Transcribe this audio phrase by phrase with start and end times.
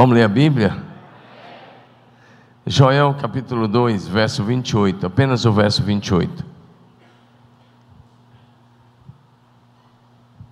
[0.00, 0.82] Vamos ler a Bíblia?
[2.66, 6.42] Joel capítulo 2, verso 28, apenas o verso 28.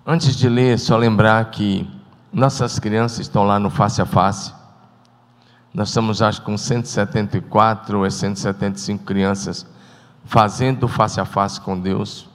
[0.05, 1.89] Antes de ler, só lembrar que
[2.31, 4.53] nossas crianças estão lá no face a face.
[5.73, 9.65] Nós estamos, acho, com 174 ou 175 crianças
[10.25, 12.29] fazendo face a face com Deus.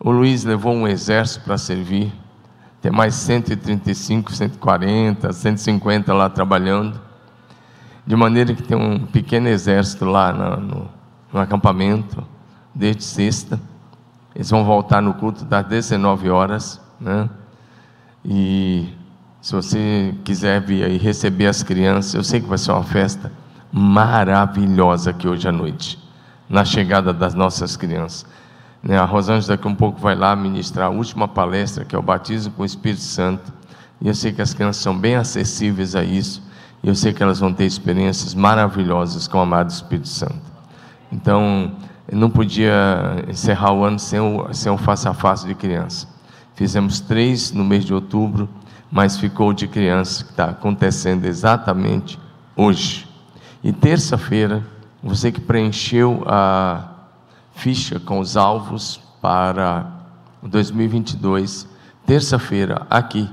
[0.00, 2.10] O Luiz levou um exército para servir.
[2.80, 7.00] Tem mais 135, 140, 150 lá trabalhando.
[8.06, 10.90] De maneira que tem um pequeno exército lá no, no,
[11.32, 12.24] no acampamento,
[12.74, 13.60] desde sexta.
[14.34, 16.80] Eles vão voltar no culto das 19 horas.
[17.00, 17.28] Né?
[18.24, 18.94] E
[19.40, 23.32] se você quiser vir aí receber as crianças, eu sei que vai ser uma festa
[23.72, 25.98] maravilhosa aqui hoje à noite,
[26.48, 28.24] na chegada das nossas crianças.
[28.82, 31.98] Né, a Rosângela daqui a um pouco vai lá ministrar a última palestra, que é
[31.98, 33.52] o batismo com o Espírito Santo.
[34.00, 36.42] E eu sei que as crianças são bem acessíveis a isso.
[36.82, 40.40] E eu sei que elas vão ter experiências maravilhosas com o amado Espírito Santo.
[41.10, 41.72] Então,
[42.10, 46.06] não podia encerrar o ano sem o, sem o face a face de criança.
[46.54, 48.48] Fizemos três no mês de outubro,
[48.90, 52.18] mas ficou de criança, que está acontecendo exatamente
[52.56, 53.06] hoje.
[53.62, 54.64] E terça-feira,
[55.02, 56.97] você que preencheu a
[57.58, 59.84] ficha com os alvos para
[60.42, 61.68] 2022,
[62.06, 63.28] terça-feira, aqui,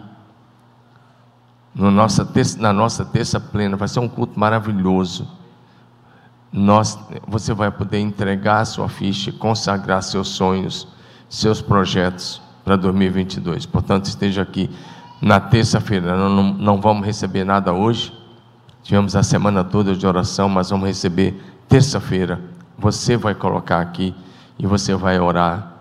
[1.76, 5.30] no nossa terça, na nossa terça plena, vai ser um culto maravilhoso.
[6.52, 10.88] Nós, você vai poder entregar a sua ficha, consagrar seus sonhos,
[11.30, 13.68] seus projetos para 2022.
[13.68, 14.72] Portanto, esteja aqui
[15.22, 16.18] na terça-feira.
[16.18, 18.12] Não, não, não vamos receber nada hoje.
[18.82, 24.16] Tivemos a semana toda de oração, mas vamos receber terça-feira você vai colocar aqui
[24.58, 25.74] e você vai orar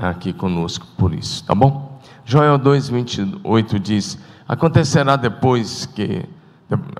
[0.00, 2.00] aqui conosco por isso, tá bom?
[2.24, 6.24] Joel 2:28 diz: Acontecerá depois que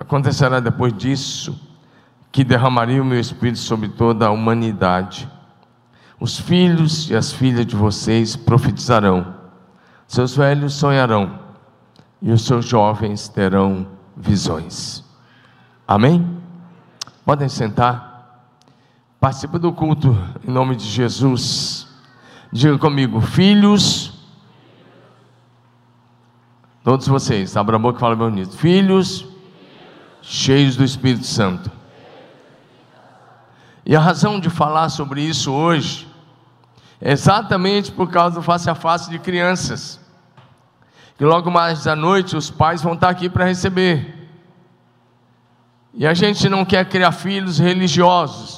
[0.00, 1.58] acontecerá depois disso
[2.32, 5.28] que derramaria o meu espírito sobre toda a humanidade.
[6.20, 9.34] Os filhos e as filhas de vocês profetizarão.
[10.06, 11.38] Seus velhos sonharão
[12.20, 13.86] e os seus jovens terão
[14.16, 15.04] visões.
[15.86, 16.38] Amém?
[17.24, 18.07] Podem sentar.
[19.20, 21.88] Participe do culto em nome de Jesus.
[22.52, 24.12] Diga comigo, filhos.
[26.84, 28.56] Todos vocês, abra a boca e fala meu bonito.
[28.56, 29.26] Filhos
[30.22, 31.70] cheios do Espírito Santo.
[33.84, 36.06] E a razão de falar sobre isso hoje
[37.00, 39.98] é exatamente por causa do face a face de crianças.
[41.16, 44.28] Que logo mais à noite os pais vão estar aqui para receber.
[45.92, 48.57] E a gente não quer criar filhos religiosos.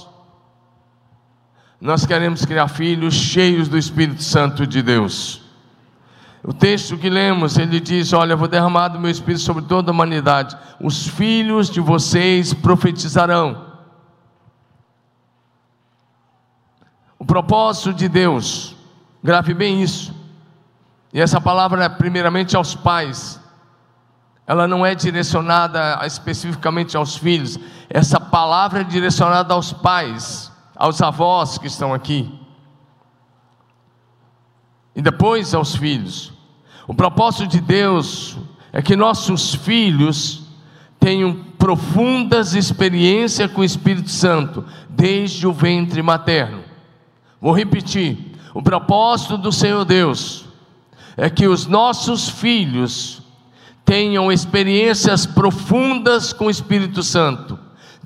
[1.80, 5.41] Nós queremos criar filhos cheios do Espírito Santo de Deus.
[6.44, 9.94] O texto que lemos, ele diz: Olha, vou derramar do meu Espírito sobre toda a
[9.94, 10.56] humanidade.
[10.78, 13.70] Os filhos de vocês profetizarão.
[17.19, 18.76] O propósito de Deus,
[19.24, 20.14] grave bem isso.
[21.14, 23.40] E essa palavra é primeiramente aos pais.
[24.46, 27.58] Ela não é direcionada especificamente aos filhos.
[27.88, 30.50] Essa palavra é direcionada aos pais
[30.80, 32.32] aos avós que estão aqui,
[34.96, 36.32] e depois aos filhos.
[36.88, 38.38] O propósito de Deus
[38.72, 40.42] é que nossos filhos
[40.98, 46.64] tenham profundas experiências com o Espírito Santo, desde o ventre materno.
[47.38, 50.46] Vou repetir: o propósito do Senhor Deus
[51.14, 53.20] é que os nossos filhos
[53.84, 57.58] tenham experiências profundas com o Espírito Santo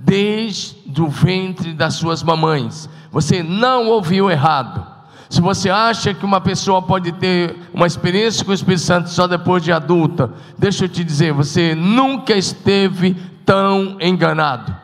[0.05, 2.89] desde o ventre das suas mamães.
[3.11, 4.87] Você não ouviu errado.
[5.31, 9.27] Se você acha que uma pessoa pode ter uma experiência com o Espírito Santo só
[9.27, 14.77] depois de adulta, deixa eu te dizer, você nunca esteve tão enganado.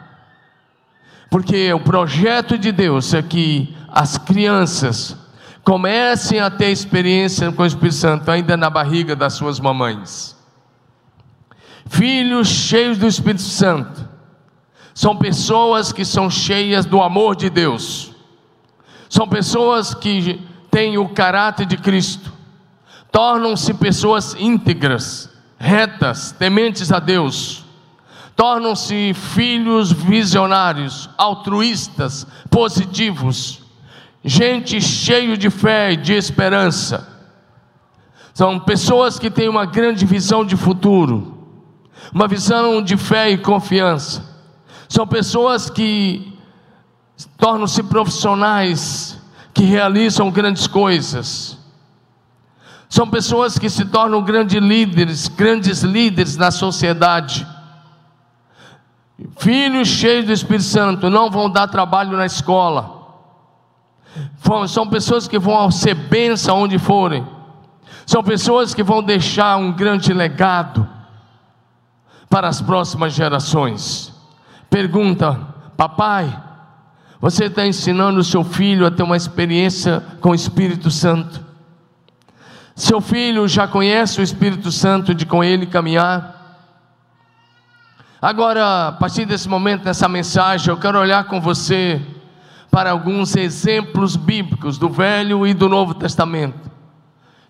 [1.30, 5.16] Porque o projeto de Deus é que as crianças
[5.62, 10.34] comecem a ter experiência com o Espírito Santo ainda na barriga das suas mamães.
[11.86, 14.08] Filhos cheios do Espírito Santo
[15.00, 18.12] são pessoas que são cheias do amor de Deus,
[19.08, 20.38] são pessoas que
[20.70, 22.30] têm o caráter de Cristo,
[23.10, 27.64] tornam-se pessoas íntegras, retas, tementes a Deus,
[28.36, 33.62] tornam-se filhos visionários, altruístas, positivos,
[34.22, 37.08] gente cheio de fé e de esperança.
[38.34, 41.48] São pessoas que têm uma grande visão de futuro,
[42.12, 44.28] uma visão de fé e confiança.
[44.90, 46.36] São pessoas que
[47.38, 49.16] tornam-se profissionais,
[49.54, 51.56] que realizam grandes coisas.
[52.88, 57.46] São pessoas que se tornam grandes líderes, grandes líderes na sociedade.
[59.38, 63.00] Filhos cheios do Espírito Santo não vão dar trabalho na escola.
[64.66, 67.24] São pessoas que vão ser bênção onde forem.
[68.04, 70.84] São pessoas que vão deixar um grande legado
[72.28, 74.18] para as próximas gerações.
[74.70, 76.32] Pergunta, papai,
[77.20, 81.44] você está ensinando o seu filho a ter uma experiência com o Espírito Santo?
[82.76, 86.38] Seu filho já conhece o Espírito Santo de com ele caminhar?
[88.22, 92.00] Agora, a partir desse momento, nessa mensagem, eu quero olhar com você
[92.70, 96.70] para alguns exemplos bíblicos do Velho e do Novo Testamento,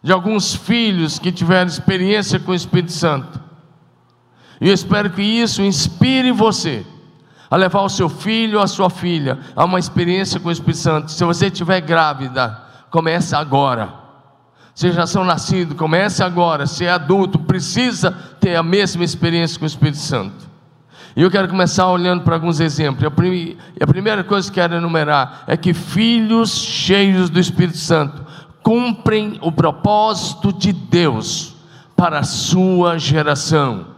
[0.03, 3.39] de alguns filhos que tiveram experiência com o Espírito Santo.
[4.59, 6.87] E eu espero que isso inspire você
[7.51, 10.79] a levar o seu filho ou a sua filha a uma experiência com o Espírito
[10.79, 11.11] Santo.
[11.11, 12.57] Se você estiver grávida,
[12.91, 13.93] comece agora.
[14.75, 16.67] Se já são nascidos, comece agora.
[16.67, 20.49] Se é adulto, precisa ter a mesma experiência com o Espírito Santo.
[21.17, 23.05] E eu quero começar olhando para alguns exemplos.
[23.05, 28.25] A primeira coisa que quero enumerar é que filhos cheios do Espírito Santo
[28.63, 31.57] cumprem o propósito de Deus
[31.97, 33.90] para a sua geração.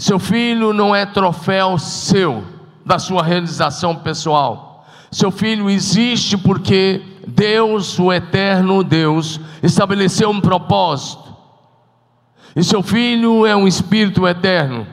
[0.00, 2.42] Seu filho não é troféu seu,
[2.86, 4.86] da sua realização pessoal.
[5.12, 11.36] Seu filho existe porque Deus, o eterno Deus, estabeleceu um propósito.
[12.56, 14.86] E seu filho é um espírito eterno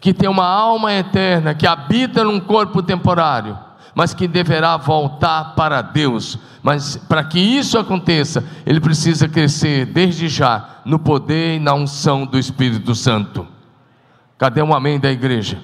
[0.00, 3.56] que tem uma alma eterna, que habita num corpo temporário,
[3.94, 6.36] mas que deverá voltar para Deus.
[6.60, 12.26] Mas para que isso aconteça, ele precisa crescer desde já no poder e na unção
[12.26, 13.46] do Espírito Santo.
[14.40, 15.58] Cadê um amém da igreja?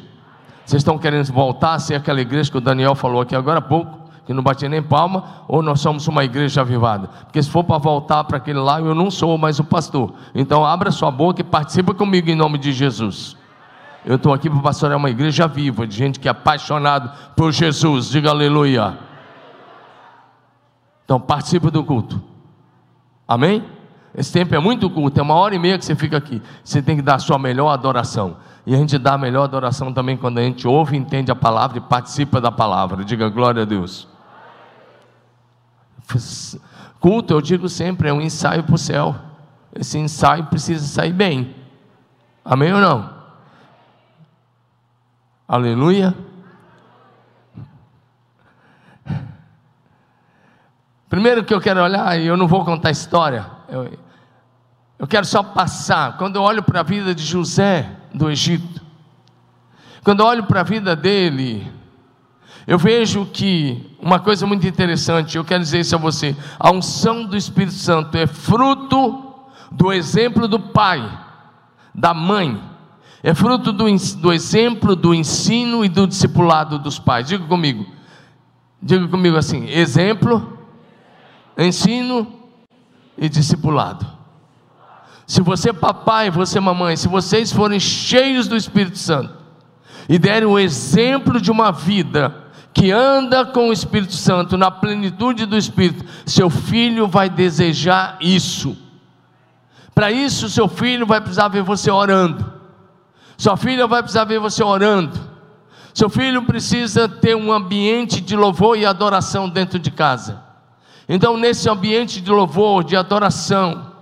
[0.63, 3.63] Vocês estão querendo voltar a ser aquela igreja que o Daniel falou aqui agora há
[3.63, 4.07] pouco?
[4.27, 7.07] que não batia nem palma, ou nós somos uma igreja avivada.
[7.07, 10.15] Porque se for para voltar para aquele lá, eu não sou mais o pastor.
[10.35, 13.37] Então abra sua boca e participa comigo em nome de Jesus.
[14.05, 18.11] Eu estou aqui para pastorear uma igreja viva, de gente que é apaixonado por Jesus.
[18.11, 18.99] Diga aleluia.
[21.05, 22.21] Então participe do culto.
[23.29, 23.65] Amém?
[24.13, 26.43] Esse tempo é muito culto, é uma hora e meia que você fica aqui.
[26.65, 28.39] Você tem que dar a sua melhor adoração.
[28.67, 31.79] E a gente dá a melhor adoração também quando a gente ouve, entende a palavra
[31.79, 33.05] e participa da palavra.
[33.05, 34.09] Diga glória a Deus.
[36.99, 39.15] Culto, eu digo sempre, é um ensaio para o céu.
[39.73, 41.55] Esse ensaio precisa sair bem.
[42.45, 43.15] Amém ou não?
[45.47, 46.13] Aleluia.
[51.09, 53.97] Primeiro que eu quero olhar, e eu não vou contar história, eu,
[54.99, 56.17] eu quero só passar.
[56.17, 58.81] Quando eu olho para a vida de José do Egito,
[60.03, 61.71] quando olho para a vida dele,
[62.67, 67.25] eu vejo que uma coisa muito interessante, eu quero dizer isso a você: a unção
[67.25, 69.35] do Espírito Santo é fruto
[69.71, 71.07] do exemplo do pai,
[71.95, 72.61] da mãe
[73.23, 73.87] é fruto do,
[74.19, 77.27] do exemplo, do ensino e do discipulado dos pais.
[77.27, 77.85] Diga comigo.
[78.81, 80.57] Diga comigo assim: exemplo,
[81.59, 82.33] ensino
[83.19, 84.16] e discipulado.
[85.27, 89.35] Se você, papai, você, mamãe, se vocês forem cheios do Espírito Santo
[90.09, 95.47] e derem o exemplo de uma vida que anda com o Espírito Santo, na plenitude
[95.47, 98.77] do Espírito, seu filho vai desejar isso.
[99.95, 102.53] Para isso, seu filho vai precisar ver você orando.
[103.37, 105.19] Sua filha vai precisar ver você orando.
[105.93, 110.43] Seu filho precisa ter um ambiente de louvor e adoração dentro de casa.
[111.09, 113.96] Então, nesse ambiente de louvor, de adoração,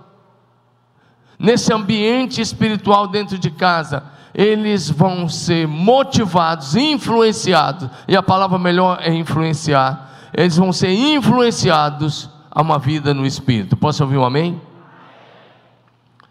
[1.37, 8.99] nesse ambiente espiritual dentro de casa, eles vão ser motivados, influenciados, e a palavra melhor
[9.01, 10.09] é influenciar.
[10.33, 13.77] Eles vão ser influenciados a uma vida no espírito.
[13.77, 14.61] Posso ouvir um amém?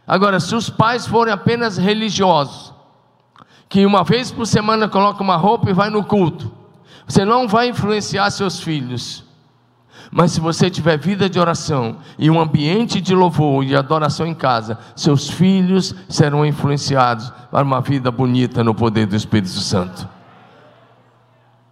[0.07, 2.75] Agora, se os pais forem apenas religiosos,
[3.75, 6.53] que uma vez por semana coloca uma roupa e vai no culto.
[7.09, 9.25] Você não vai influenciar seus filhos.
[10.17, 14.33] Mas se você tiver vida de oração e um ambiente de louvor e adoração em
[14.33, 20.09] casa, seus filhos serão influenciados para uma vida bonita no poder do Espírito Santo.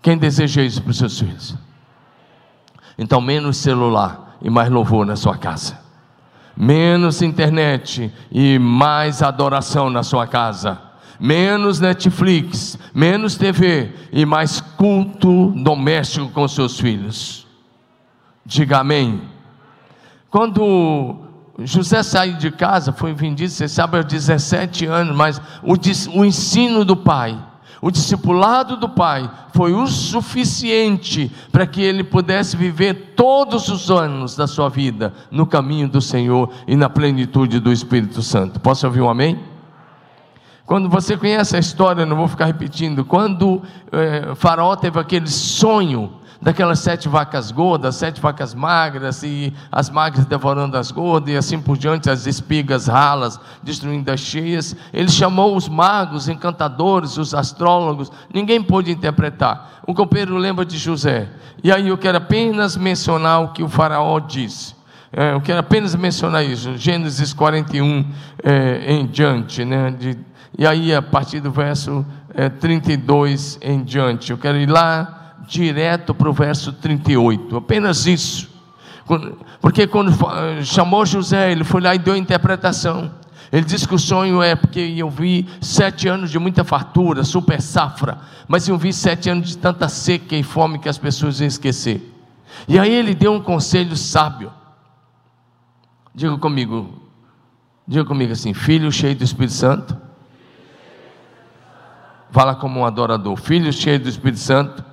[0.03, 1.55] Quem deseja isso para os seus filhos?
[2.99, 5.79] Então, menos celular e mais louvor na sua casa.
[6.57, 15.53] Menos internet e mais adoração na sua casa menos Netflix, menos TV e mais culto
[15.53, 17.42] doméstico com seus filhos.
[18.45, 19.23] Diga amém.
[20.31, 21.17] Quando
[21.61, 25.75] José saiu de casa, foi vendido, você sabe, aos 17 anos, mas o,
[26.19, 27.39] o ensino do pai,
[27.81, 34.35] o discipulado do pai, foi o suficiente para que ele pudesse viver todos os anos
[34.35, 38.59] da sua vida no caminho do Senhor e na plenitude do Espírito Santo.
[38.59, 39.39] Posso ouvir um amém?
[40.65, 46.15] Quando você conhece a história, não vou ficar repetindo, quando é, Faraó teve aquele sonho
[46.43, 51.61] daquelas sete vacas gordas, sete vacas magras, e as magras devorando as gordas, e assim
[51.61, 54.75] por diante, as espigas ralas, destruindo as cheias.
[54.93, 59.81] Ele chamou os magos, encantadores, os astrólogos, ninguém pôde interpretar.
[59.87, 61.29] O copeiro lembra de José.
[61.63, 64.75] E aí eu quero apenas mencionar o que o faraó disse.
[65.13, 68.05] É, eu quero apenas mencionar isso, Gênesis 41
[68.43, 69.91] é, em diante, né?
[69.91, 70.19] De,
[70.59, 76.15] e aí, a partir do verso é, 32 em diante, eu quero ir lá direto
[76.15, 78.51] para o verso 38, apenas isso.
[79.61, 80.13] Porque quando
[80.65, 83.11] chamou José, ele foi lá e deu a interpretação.
[83.51, 87.61] Ele disse que o sonho é porque eu vi sete anos de muita fartura, super
[87.61, 88.19] safra,
[88.49, 92.11] mas eu vi sete anos de tanta seca e fome que as pessoas iam esquecer.
[92.67, 94.51] E aí ele deu um conselho sábio.
[96.15, 97.11] Diga comigo,
[97.87, 99.97] diga comigo assim: filho cheio do Espírito Santo.
[102.31, 104.92] Fala como um adorador, filho cheio do Espírito Santo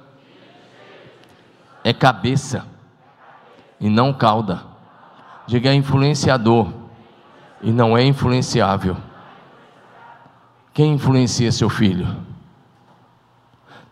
[1.84, 2.66] é cabeça
[3.80, 4.62] e não cauda.
[5.48, 6.72] Diga é influenciador
[7.62, 8.98] e não é influenciável.
[10.74, 12.08] Quem influencia seu filho?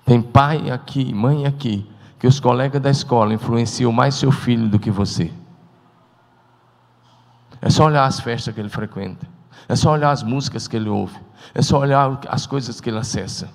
[0.05, 1.89] Tem pai aqui, mãe aqui,
[2.19, 5.31] que os colegas da escola influenciam mais seu filho do que você.
[7.61, 9.27] É só olhar as festas que ele frequenta.
[9.67, 11.19] É só olhar as músicas que ele ouve.
[11.53, 13.49] É só olhar as coisas que ele acessa.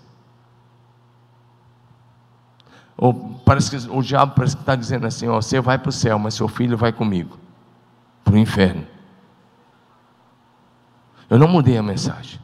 [3.02, 3.12] Ou
[3.44, 6.21] parece que o diabo parece que está dizendo assim: ó, você vai para o céu,
[6.21, 7.37] mas seu filho vai comigo
[8.23, 8.87] para o inferno.
[11.28, 12.38] Eu não mudei a mensagem.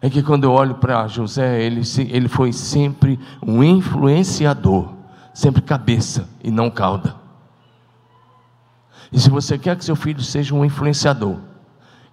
[0.00, 4.94] É que quando eu olho para José, ele, ele foi sempre um influenciador,
[5.34, 7.14] sempre cabeça e não cauda.
[9.12, 11.36] E se você quer que seu filho seja um influenciador,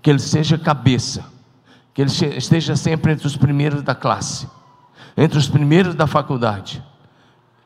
[0.01, 1.23] que ele seja cabeça,
[1.93, 4.49] que ele esteja sempre entre os primeiros da classe,
[5.15, 6.83] entre os primeiros da faculdade,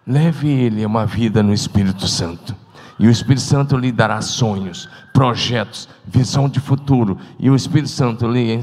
[0.07, 2.55] Leve ele uma vida no Espírito Santo.
[2.99, 7.17] E o Espírito Santo lhe dará sonhos, projetos, visão de futuro.
[7.39, 8.59] E o Espírito Santo lhe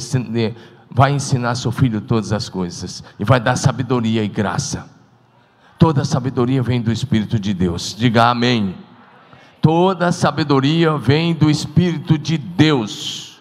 [0.90, 3.02] vai ensinar seu filho todas as coisas.
[3.18, 4.86] E vai dar sabedoria e graça.
[5.78, 7.94] Toda sabedoria vem do Espírito de Deus.
[7.98, 8.76] Diga amém.
[9.60, 13.31] Toda sabedoria vem do Espírito de Deus.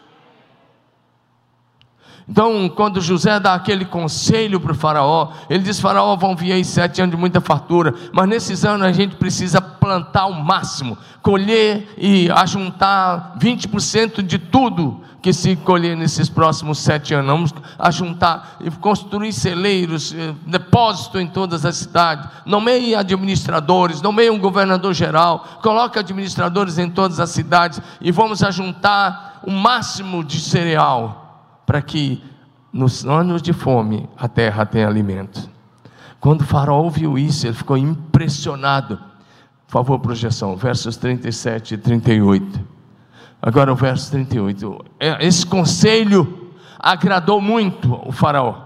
[2.32, 6.64] Então, quando José dá aquele conselho para o Faraó, ele diz: Faraó, vão vir aí
[6.64, 11.94] sete anos de muita fartura, mas nesses anos a gente precisa plantar o máximo, colher
[11.98, 17.30] e ajuntar 20% de tudo que se colher nesses próximos sete anos.
[17.30, 22.30] Vamos ajuntar e construir celeiros, eh, depósito em todas as cidades.
[22.46, 29.42] Nomeie administradores, nomeie um governador geral, coloque administradores em todas as cidades e vamos ajuntar
[29.46, 31.21] o máximo de cereal
[31.72, 32.22] para que
[32.74, 35.50] nos anos de fome a terra tenha alimento.
[36.20, 38.98] Quando o faraó ouviu isso, ele ficou impressionado.
[39.68, 42.60] Por favor, projeção, versos 37 e 38.
[43.42, 44.86] Agora o verso 38.
[45.00, 48.64] É, esse conselho agradou muito o faraó.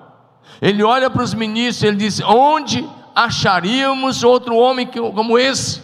[0.60, 5.80] Ele olha para os ministros ele diz: Onde acharíamos outro homem como esse?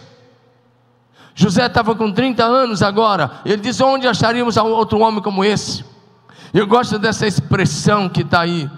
[1.36, 3.30] José estava com 30 anos agora.
[3.44, 5.91] Ele diz: Onde acharíamos outro homem como esse?
[6.54, 8.70] Eu gosto dessa expressão que está aí,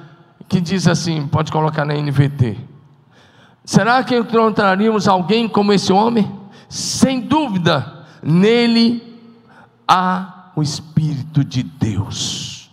[0.49, 2.57] que diz assim: pode colocar na NVT.
[3.65, 6.31] Será que encontraríamos alguém como esse homem?
[6.69, 9.03] Sem dúvida, nele
[9.89, 12.71] há o Espírito de Deus.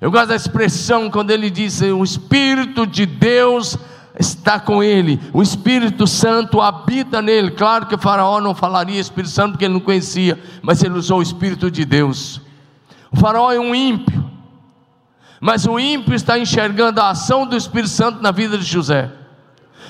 [0.00, 3.76] Eu gosto da expressão quando ele diz: o Espírito de Deus
[4.18, 7.50] está com ele, o Espírito Santo habita nele.
[7.50, 11.18] Claro que o Faraó não falaria Espírito Santo porque ele não conhecia, mas ele usou
[11.18, 12.47] o Espírito de Deus.
[13.10, 14.30] O faraó é um ímpio,
[15.40, 19.10] mas o ímpio está enxergando a ação do Espírito Santo na vida de José,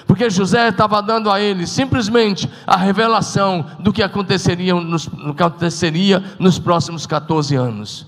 [0.06, 5.42] porque José estava dando a ele simplesmente a revelação do que aconteceria nos, do que
[5.42, 8.06] aconteceria nos próximos 14 anos.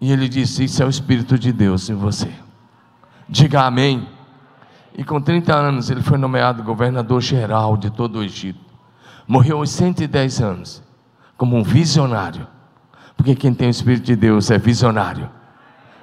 [0.00, 2.32] E ele disse: Isso é o Espírito de Deus em você.
[3.28, 4.08] Diga amém.
[4.96, 8.58] E com 30 anos ele foi nomeado governador geral de todo o Egito.
[9.26, 10.87] Morreu aos 110 anos
[11.38, 12.46] como um visionário.
[13.16, 15.30] Porque quem tem o Espírito de Deus é visionário,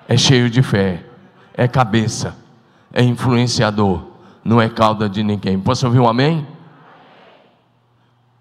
[0.07, 1.05] é cheio de fé,
[1.53, 2.35] é cabeça,
[2.91, 4.03] é influenciador,
[4.43, 5.59] não é cauda de ninguém.
[5.59, 6.47] Posso ouvir um amém?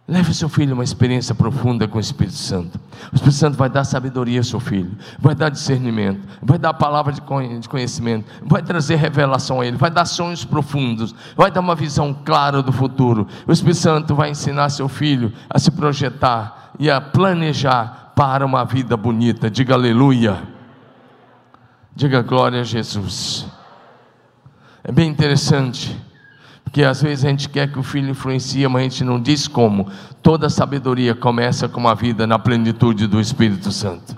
[0.06, 2.78] Leve seu filho a uma experiência profunda com o Espírito Santo.
[3.10, 7.12] O Espírito Santo vai dar sabedoria ao seu filho, vai dar discernimento, vai dar palavra
[7.12, 7.22] de
[7.68, 12.62] conhecimento, vai trazer revelação a ele, vai dar sonhos profundos, vai dar uma visão clara
[12.62, 13.26] do futuro.
[13.46, 18.64] O Espírito Santo vai ensinar seu filho a se projetar e a planejar para uma
[18.64, 19.50] vida bonita.
[19.50, 20.42] Diga aleluia.
[21.94, 23.46] Diga glória a Jesus.
[24.82, 25.96] É bem interessante,
[26.62, 29.48] porque às vezes a gente quer que o filho influencie, mas a gente não diz
[29.48, 29.88] como.
[30.22, 34.16] Toda sabedoria começa com uma vida na plenitude do Espírito Santo.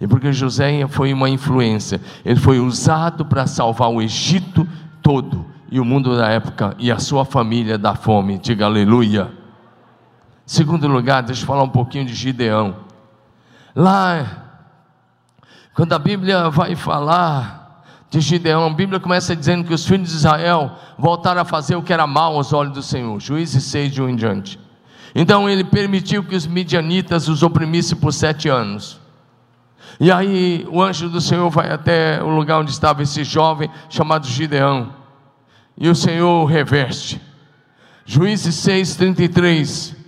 [0.00, 4.68] E porque José foi uma influência, ele foi usado para salvar o Egito
[5.00, 8.38] todo e o mundo da época e a sua família da fome.
[8.38, 9.43] Diga aleluia.
[10.46, 12.76] Segundo lugar, deixa eu falar um pouquinho de Gideão.
[13.74, 14.44] Lá,
[15.74, 20.16] quando a Bíblia vai falar de Gideão, a Bíblia começa dizendo que os filhos de
[20.16, 23.18] Israel voltaram a fazer o que era mal aos olhos do Senhor.
[23.20, 24.60] Juízes 6 de um em diante.
[25.14, 29.00] Então ele permitiu que os midianitas os oprimissem por sete anos.
[29.98, 34.26] E aí o anjo do Senhor vai até o lugar onde estava esse jovem chamado
[34.26, 34.92] Gideão.
[35.78, 37.20] E o Senhor o reveste.
[38.04, 40.03] Juízes 6, 33.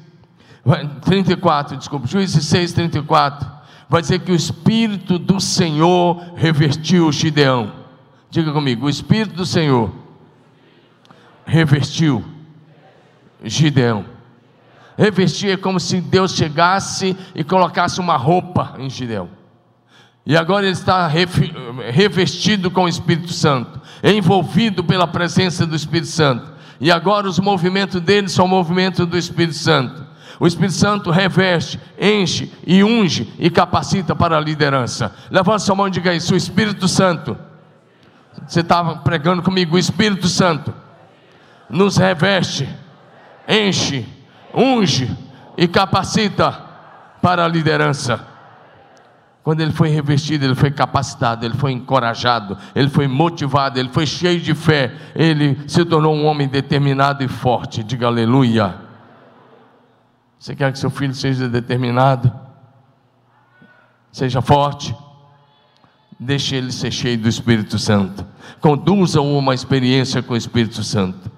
[1.03, 2.07] 34, desculpa.
[2.07, 3.49] Juízes 6, 34.
[3.89, 7.73] Vai dizer que o Espírito do Senhor revestiu Gideão.
[8.31, 9.93] Diga comigo: o Espírito do Senhor
[11.45, 12.25] revestiu
[13.45, 14.05] Gideão.
[14.99, 19.29] Revestir é como se Deus chegasse e colocasse uma roupa em Gideão.
[20.25, 26.51] E agora ele está revestido com o Espírito Santo, envolvido pela presença do Espírito Santo.
[26.81, 30.06] E agora os movimentos dele são movimentos do Espírito Santo.
[30.39, 35.15] O Espírito Santo reveste, enche e unge e capacita para a liderança.
[35.31, 37.37] Levanta sua mão e diga isso: o Espírito Santo.
[38.47, 40.73] Você estava pregando comigo, o Espírito Santo
[41.71, 42.69] nos reveste,
[43.49, 44.07] enche,
[44.55, 45.11] unge
[45.57, 46.53] e capacita
[47.23, 48.21] para a liderança.
[49.43, 54.05] Quando ele foi revestido, ele foi capacitado, ele foi encorajado, ele foi motivado, ele foi
[54.05, 57.85] cheio de fé, ele se tornou um homem determinado e forte.
[57.85, 58.86] Diga aleluia.
[60.47, 62.33] Você quer que seu filho seja determinado?
[64.13, 64.95] Seja forte.
[66.21, 68.25] Deixe ele ser cheio do Espírito Santo.
[68.61, 71.33] Conduza-o a uma experiência com o Espírito Santo.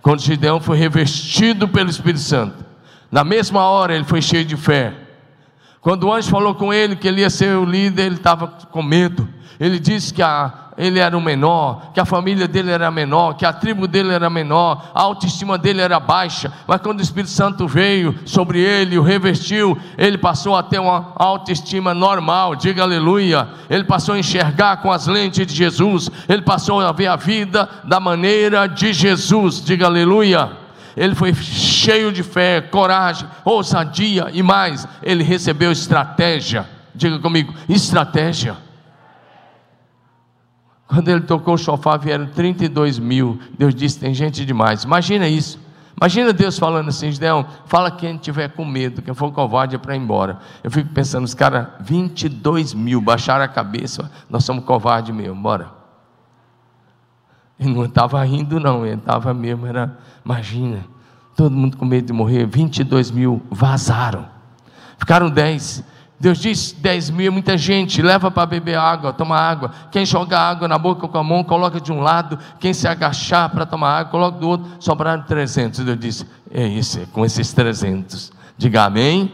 [0.00, 2.64] Quando Gideão foi revestido pelo Espírito Santo,
[3.10, 4.94] na mesma hora ele foi cheio de fé
[5.82, 8.84] quando o anjo falou com ele que ele ia ser o líder, ele estava com
[8.84, 9.28] medo.
[9.58, 13.46] Ele disse que a, ele era o menor, que a família dele era menor, que
[13.46, 16.52] a tribo dele era menor, a autoestima dele era baixa.
[16.66, 21.12] Mas quando o Espírito Santo veio sobre ele, o revestiu, ele passou a ter uma
[21.14, 22.56] autoestima normal.
[22.56, 23.48] Diga aleluia.
[23.70, 26.10] Ele passou a enxergar com as lentes de Jesus.
[26.28, 29.64] Ele passou a ver a vida da maneira de Jesus.
[29.64, 30.62] Diga aleluia
[30.94, 36.68] ele foi cheio de fé, coragem, ousadia e mais, ele recebeu estratégia.
[36.94, 38.56] Diga comigo, estratégia.
[40.92, 43.40] Quando ele tocou o chofar, vieram 32 mil.
[43.58, 44.84] Deus disse: tem gente demais.
[44.84, 45.58] Imagina isso.
[45.96, 49.96] Imagina Deus falando assim: Gideão, fala quem tiver com medo, quem for covarde é para
[49.96, 50.38] ir embora.
[50.62, 55.70] Eu fico pensando, os caras, 22 mil, baixaram a cabeça, nós somos covardes mesmo, bora.
[57.58, 60.84] Ele não estava rindo, não, ele estava mesmo, era, imagina,
[61.34, 64.26] todo mundo com medo de morrer, 22 mil vazaram,
[64.98, 65.91] ficaram 10.
[66.22, 69.72] Deus disse: 10 mil é muita gente, leva para beber água, toma água.
[69.90, 72.38] Quem joga água na boca com a mão, coloca de um lado.
[72.60, 74.70] Quem se agachar para tomar água, coloca do outro.
[74.78, 75.80] Sobraram 300.
[75.80, 78.30] Deus disse: É isso, é com esses 300.
[78.56, 79.32] Diga amém.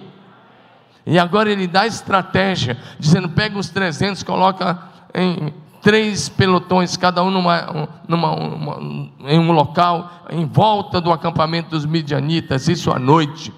[1.04, 4.78] E agora ele dá estratégia, dizendo: pega os 300, coloca
[5.14, 11.68] em três pelotões, cada um numa, numa, uma, em um local, em volta do acampamento
[11.68, 13.52] dos midianitas, isso à noite.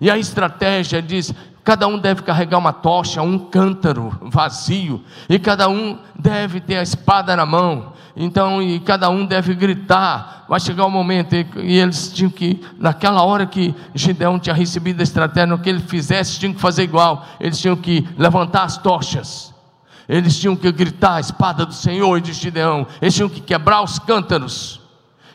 [0.00, 1.32] E a estratégia diz:
[1.64, 6.82] cada um deve carregar uma tocha, um cântaro vazio, e cada um deve ter a
[6.82, 7.94] espada na mão.
[8.16, 10.44] Então, e cada um deve gritar.
[10.48, 14.54] Vai chegar o um momento, e, e, eles tinham que, naquela hora que Gideão tinha
[14.54, 17.26] recebido a estratégia, no que ele fizesse, tinham que fazer igual.
[17.40, 19.54] Eles tinham que levantar as tochas
[20.08, 22.86] eles tinham que gritar a espada do Senhor e de Gideão.
[23.00, 24.80] Eles tinham que quebrar os cântaros.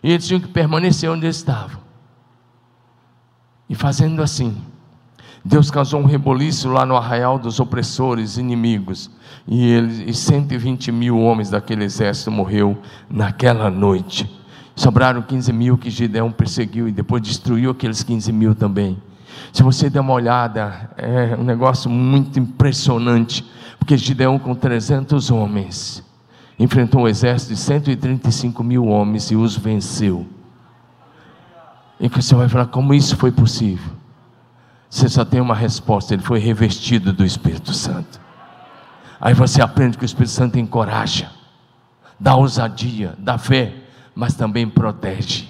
[0.02, 1.82] E eles tinham que permanecer onde estavam.
[3.68, 4.62] E fazendo assim,
[5.44, 9.10] Deus causou um reboliço lá no arraial dos opressores, inimigos.
[9.48, 12.78] E, eles, e 120 mil homens daquele exército morreu
[13.10, 14.30] naquela noite.
[14.76, 18.98] Sobraram 15 mil que Gideão perseguiu e depois destruiu aqueles 15 mil também.
[19.54, 23.46] Se você der uma olhada, é um negócio muito impressionante
[23.90, 26.04] porque Gideão, com 300 homens,
[26.60, 30.28] enfrentou um exército de 135 mil homens e os venceu.
[32.00, 33.99] E você vai falar: como isso foi possível?
[34.90, 38.20] Você só tem uma resposta: ele foi revestido do Espírito Santo.
[39.22, 41.30] Aí você aprende que o Espírito Santo encoraja,
[42.20, 43.74] dá ousadia, dá fé,
[44.16, 45.48] mas também protege.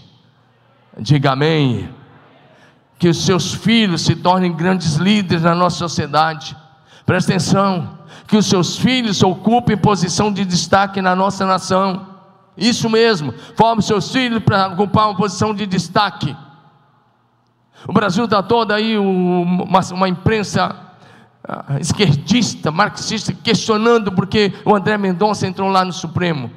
[0.97, 1.89] Diga amém.
[2.97, 6.57] Que os seus filhos se tornem grandes líderes na nossa sociedade
[7.09, 7.97] Presta atenção,
[8.27, 12.05] que os seus filhos ocupem posição de destaque na nossa nação.
[12.55, 16.37] Isso mesmo, forme seus filhos para ocupar uma posição de destaque.
[17.87, 20.75] O Brasil está todo aí uma, uma imprensa
[21.47, 26.51] uh, esquerdista, marxista, questionando porque o André Mendonça entrou lá no Supremo.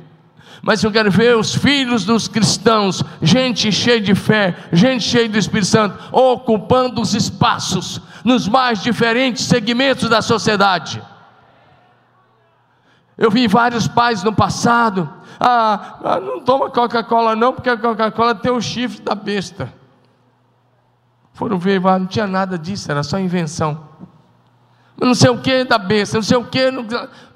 [0.62, 5.36] Mas eu quero ver os filhos dos cristãos, gente cheia de fé, gente cheia do
[5.36, 11.02] Espírito Santo, ocupando os espaços nos mais diferentes segmentos da sociedade.
[13.18, 18.34] Eu vi vários pais no passado, ah, ah não toma Coca-Cola não, porque a Coca-Cola
[18.34, 19.81] tem o chifre da besta.
[21.34, 23.88] Foram ver, não tinha nada disso, era só invenção.
[25.00, 26.70] Não sei o que da besta, não sei o que.
[26.70, 26.86] Não...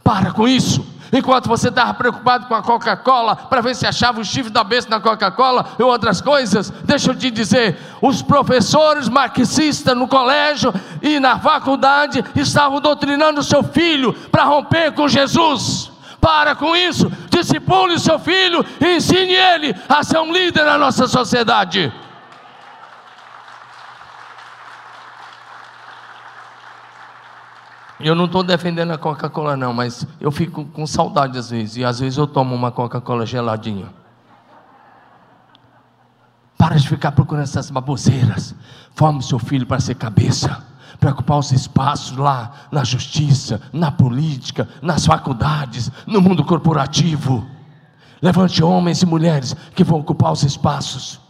[0.05, 0.87] Para com isso.
[1.13, 4.91] Enquanto você estava preocupado com a Coca-Cola, para ver se achava o chifre da besta
[4.91, 11.19] na Coca-Cola e outras coisas, deixa eu te dizer: os professores marxistas no colégio e
[11.21, 15.91] na faculdade estavam doutrinando seu filho para romper com Jesus.
[16.21, 20.77] Para com isso, discipule o seu filho e ensine ele a ser um líder na
[20.77, 21.93] nossa sociedade.
[27.99, 31.85] Eu não estou defendendo a Coca-Cola, não, mas eu fico com saudade às vezes, e
[31.85, 33.87] às vezes eu tomo uma Coca-Cola geladinha.
[36.59, 38.55] Para de ficar procurando essas baboseiras.
[38.95, 40.63] Forme seu filho para ser cabeça,
[40.99, 47.47] para ocupar os espaços lá na justiça, na política, nas faculdades, no mundo corporativo.
[48.21, 51.21] Levante homens e mulheres que vão ocupar os espaços.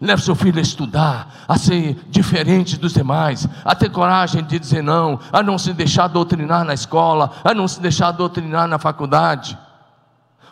[0.00, 4.82] Leve seu filho a estudar, a ser diferente dos demais, a ter coragem de dizer
[4.82, 9.58] não, a não se deixar doutrinar na escola, a não se deixar doutrinar na faculdade.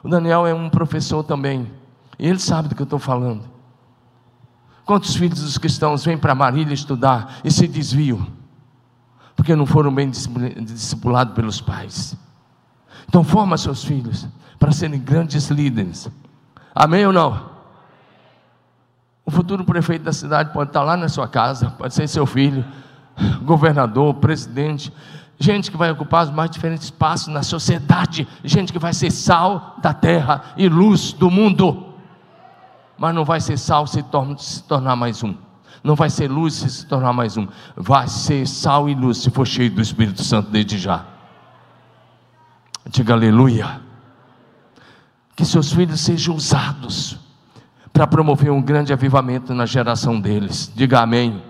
[0.02, 1.70] O Daniel é um professor também,
[2.18, 3.42] e ele sabe do que eu estou falando.
[4.84, 8.26] Quantos filhos dos cristãos vêm para Marília estudar e se desviam,
[9.36, 12.16] porque não foram bem discipulados pelos pais?
[13.08, 14.26] Então, forma seus filhos
[14.58, 16.10] para serem grandes líderes.
[16.74, 17.53] Amém ou não?
[19.26, 22.64] O futuro prefeito da cidade pode estar lá na sua casa, pode ser seu filho,
[23.42, 24.92] governador, presidente,
[25.38, 29.76] gente que vai ocupar os mais diferentes espaços na sociedade, gente que vai ser sal
[29.80, 31.94] da terra e luz do mundo,
[32.98, 35.34] mas não vai ser sal se, torna, se tornar mais um,
[35.82, 39.30] não vai ser luz se se tornar mais um, vai ser sal e luz se
[39.30, 41.04] for cheio do Espírito Santo desde já.
[42.90, 43.80] Diga aleluia.
[45.34, 47.18] Que seus filhos sejam usados
[47.94, 50.70] para promover um grande avivamento na geração deles.
[50.74, 51.40] Diga amém.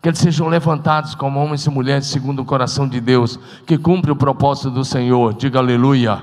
[0.00, 3.36] Que eles sejam levantados como homens e mulheres segundo o coração de Deus,
[3.66, 5.34] que cumpre o propósito do Senhor.
[5.34, 6.22] Diga aleluia.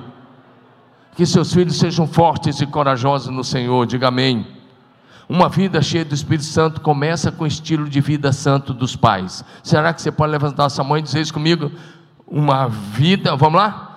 [1.18, 3.86] Que seus filhos sejam fortes e corajosos no Senhor.
[3.86, 4.48] Diga amém.
[5.28, 9.44] Uma vida cheia do Espírito Santo começa com o estilo de vida santo dos pais.
[9.62, 11.70] Será que você pode levantar sua mão e dizer isso comigo?
[12.26, 13.90] Uma vida, vamos lá?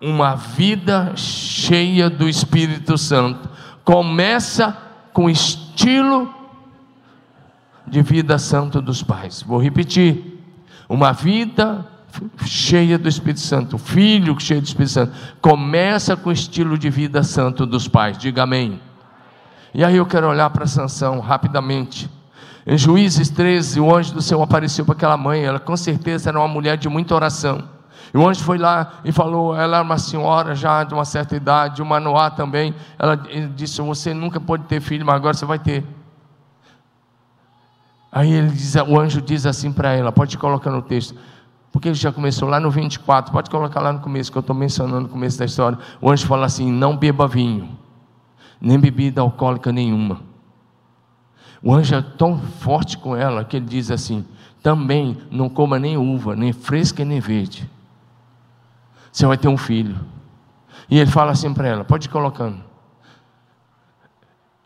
[0.00, 3.53] Uma vida cheia do Espírito Santo
[3.84, 4.76] começa
[5.12, 6.32] com estilo
[7.86, 9.42] de vida santo dos pais.
[9.42, 10.42] Vou repetir:
[10.88, 11.86] uma vida
[12.46, 17.66] cheia do Espírito Santo, filho cheio do Espírito Santo, começa com estilo de vida santo
[17.66, 18.16] dos pais.
[18.16, 18.80] Diga amém.
[19.72, 22.08] E aí eu quero olhar para Sansão rapidamente.
[22.66, 26.38] Em Juízes 13, o anjo do Senhor apareceu para aquela mãe, ela com certeza era
[26.38, 27.73] uma mulher de muita oração.
[28.14, 31.34] E o anjo foi lá e falou: ela era uma senhora já de uma certa
[31.34, 32.72] idade, uma Manoá também.
[32.96, 35.84] Ela disse: Você nunca pode ter filho, mas agora você vai ter.
[38.12, 41.16] Aí ele diz, o anjo diz assim para ela: Pode colocar no texto.
[41.72, 44.54] Porque ele já começou lá no 24, pode colocar lá no começo, que eu estou
[44.54, 45.76] mencionando no começo da história.
[46.00, 47.76] O anjo fala assim: Não beba vinho,
[48.60, 50.20] nem bebida alcoólica nenhuma.
[51.60, 54.24] O anjo é tão forte com ela que ele diz assim:
[54.62, 57.73] Também não coma nem uva, nem fresca nem verde
[59.14, 59.96] você vai ter um filho.
[60.90, 62.60] E ele fala assim para ela: pode ir colocando.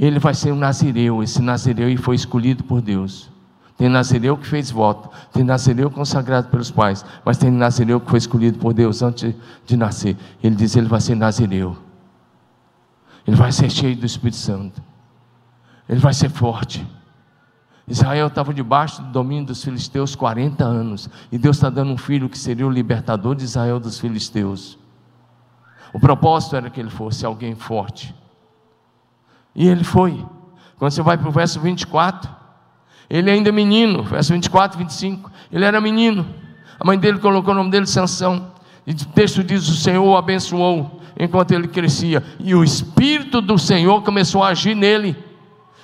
[0.00, 1.22] Ele vai ser um nazireu.
[1.22, 3.30] Esse nazireu foi escolhido por Deus.
[3.76, 8.18] Tem nazireu que fez voto, tem nazireu consagrado pelos pais, mas tem nazireu que foi
[8.18, 9.34] escolhido por Deus antes
[9.66, 10.16] de nascer.
[10.42, 11.76] Ele diz: ele vai ser nazireu.
[13.26, 14.82] Ele vai ser cheio do Espírito Santo.
[15.86, 16.86] Ele vai ser forte.
[17.88, 21.08] Israel estava debaixo do domínio dos filisteus 40 anos.
[21.32, 24.78] E Deus está dando um filho que seria o libertador de Israel dos filisteus.
[25.92, 28.14] O propósito era que ele fosse alguém forte.
[29.54, 30.22] E ele foi.
[30.76, 32.30] Quando você vai para o verso 24,
[33.08, 35.30] ele ainda é menino, verso 24 e 25.
[35.50, 36.26] Ele era menino.
[36.78, 38.52] A mãe dele colocou o nome dele Sansão.
[38.86, 42.22] E o texto diz: O Senhor o abençoou enquanto ele crescia.
[42.38, 45.16] E o Espírito do Senhor começou a agir nele.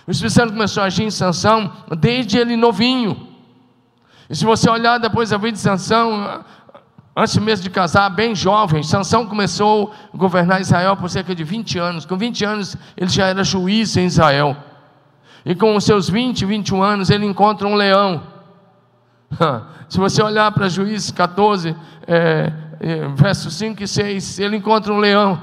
[0.06, 3.28] O Espírito Santo começou a agir em Sansão desde ele novinho.
[4.28, 6.44] E se você olhar depois a vida de Sansão,
[7.16, 11.78] Antes mesmo de casar, bem jovem, Sansão começou a governar Israel por cerca de 20
[11.78, 12.04] anos.
[12.04, 14.56] Com 20 anos, ele já era juiz em Israel.
[15.46, 18.20] E com os seus 20, 21 anos, ele encontra um leão.
[19.88, 24.98] Se você olhar para Juízes 14, é, é, versos 5 e 6, ele encontra um
[24.98, 25.40] leão.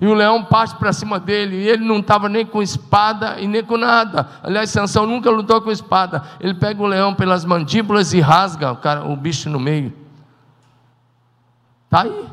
[0.00, 3.46] E o leão parte para cima dele, e ele não estava nem com espada e
[3.46, 4.28] nem com nada.
[4.42, 6.22] Aliás, Sansão nunca lutou com espada.
[6.40, 9.92] Ele pega o leão pelas mandíbulas e rasga o, cara, o bicho no meio.
[11.84, 12.26] Está aí.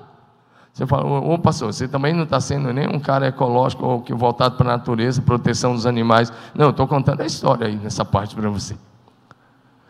[0.78, 4.14] Você fala, ô pastor, você também não está sendo nem um cara ecológico ou que
[4.14, 6.32] voltado para a natureza, proteção dos animais.
[6.54, 8.78] Não, eu estou contando a história aí nessa parte para você.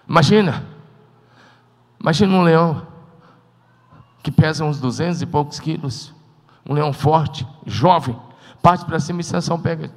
[0.07, 0.63] Imagina,
[1.99, 2.87] imagina um leão
[4.23, 6.13] que pesa uns duzentos e poucos quilos,
[6.67, 8.15] um leão forte, jovem,
[8.61, 9.91] parte para cima e Sansão pega,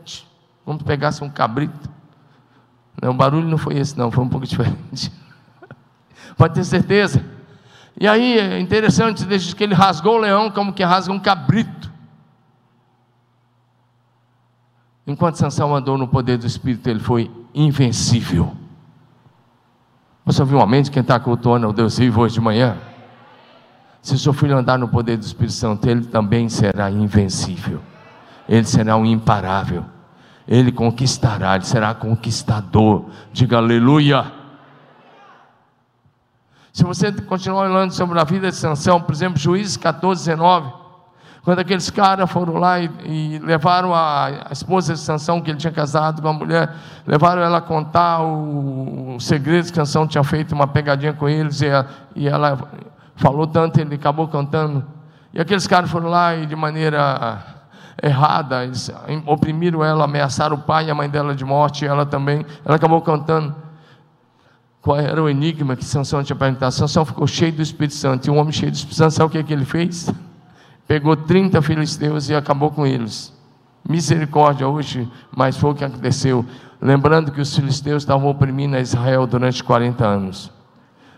[0.65, 1.91] como se pegasse um cabrito.
[3.03, 5.13] O barulho não foi esse não, foi um pouco diferente.
[6.37, 7.25] Pode ter certeza.
[7.99, 11.91] E aí é interessante, desde que ele rasgou o leão, como que rasga um cabrito.
[15.07, 18.55] Enquanto Sansão andou no poder do Espírito, ele foi invencível.
[20.25, 22.79] Você ouviu uma mente quem está cultuando o Deus vivo hoje de manhã?
[24.03, 27.81] Se o seu filho andar no poder do Espírito Santo, ele também será invencível.
[28.49, 29.85] Ele será um imparável.
[30.49, 33.05] Ele conquistará, ele será conquistador.
[33.33, 34.33] Diga aleluia.
[36.73, 40.73] Se você continuar olhando sobre a vida de Sansão, por exemplo, Juízes 14, 19,
[41.43, 45.59] quando aqueles caras foram lá e, e levaram a, a, esposa de Sansão, que ele
[45.59, 46.75] tinha casado com uma mulher,
[47.07, 51.69] levaram ela a contar o, o que Sansão tinha feito uma pegadinha com eles, e,
[51.69, 52.59] a, e ela
[53.21, 54.85] falou tanto, ele acabou cantando.
[55.33, 57.45] E aqueles caras foram lá e de maneira
[58.03, 58.91] errada, eles
[59.27, 63.01] oprimiram ela, ameaçaram o pai e a mãe dela de morte, ela também, ela acabou
[63.03, 63.55] cantando
[64.81, 66.73] qual era o enigma que Sansão tinha perguntado.
[66.73, 68.27] Sansão ficou cheio do Espírito Santo.
[68.27, 70.11] E um homem cheio do Espírito Santo, sabe o que, que ele fez?
[70.89, 73.33] Pegou 30 filisteus e acabou com eles.
[73.87, 75.07] Misericórdia hoje,
[75.37, 76.45] mas foi o que aconteceu.
[76.81, 80.51] Lembrando que os filisteus estavam oprimindo a Israel durante 40 anos.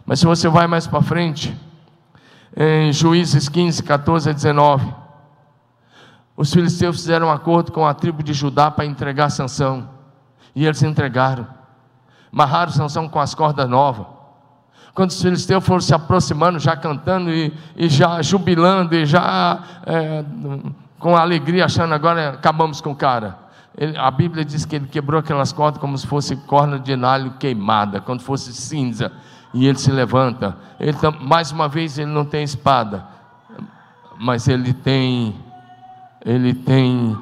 [0.04, 1.56] Mas se você vai mais para frente,
[2.56, 4.94] em Juízes 15, 14 a 19,
[6.36, 9.88] os filisteus fizeram um acordo com a tribo de Judá para entregar Sansão.
[10.54, 11.46] E eles entregaram
[12.32, 14.06] amarraram Sansão com as cordas novas.
[14.94, 20.24] Quando os filisteus foram se aproximando, já cantando e, e já jubilando, e já é,
[20.98, 23.38] com alegria, achando agora acabamos com o cara.
[23.76, 27.32] Ele, a Bíblia diz que ele quebrou aquelas cordas como se fosse corna de nalho
[27.38, 29.12] queimada, quando fosse cinza.
[29.54, 30.56] E ele se levanta.
[30.80, 33.04] Ele, mais uma vez, ele não tem espada,
[34.18, 35.34] mas ele tem,
[36.24, 37.16] ele tem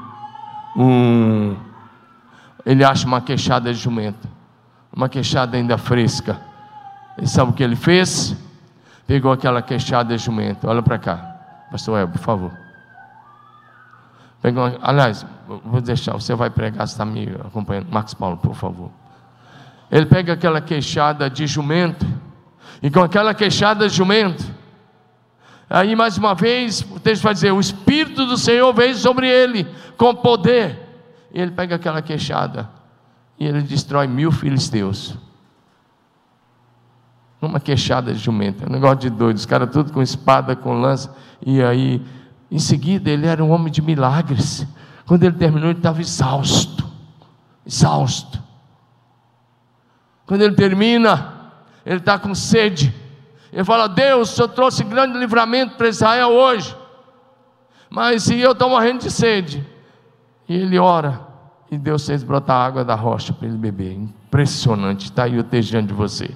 [0.76, 1.56] um,
[2.64, 4.28] ele acha uma queixada de jumento
[4.92, 6.40] uma queixada ainda fresca.
[7.20, 8.36] E sabe o que ele fez?
[9.06, 10.68] Pegou aquela queixada de jumento.
[10.68, 11.16] Olha para cá,
[11.70, 12.52] Pastor El, por favor.
[14.42, 17.88] Pegou, aliás, vou deixar, você vai pregar, você está me acompanhando.
[17.90, 18.90] Marcos Paulo, por favor.
[19.90, 22.06] Ele pega aquela queixada de jumento,
[22.82, 24.44] e com aquela queixada de jumento,
[25.68, 29.66] aí mais uma vez, o texto vai dizer: o Espírito do Senhor veio sobre ele
[29.96, 30.88] com poder.
[31.32, 32.80] E ele pega aquela queixada
[33.40, 35.16] e ele destrói mil filisteus.
[37.40, 41.16] Uma queixada de jumenta, um negócio de doido, os caras tudo com espada, com lança,
[41.44, 42.04] e aí,
[42.50, 44.66] em seguida, ele era um homem de milagres.
[45.06, 46.86] Quando ele terminou, ele estava exausto,
[47.66, 48.42] exausto.
[50.30, 51.50] Quando ele termina,
[51.84, 52.94] ele está com sede.
[53.52, 56.76] Ele fala: Deus, o Senhor trouxe grande livramento para Israel hoje,
[57.90, 59.66] mas e eu estou morrendo de sede.
[60.48, 61.20] E ele ora,
[61.68, 63.92] e Deus fez brotar água da rocha para ele beber.
[63.92, 66.30] Impressionante, está aí o texto diante de você.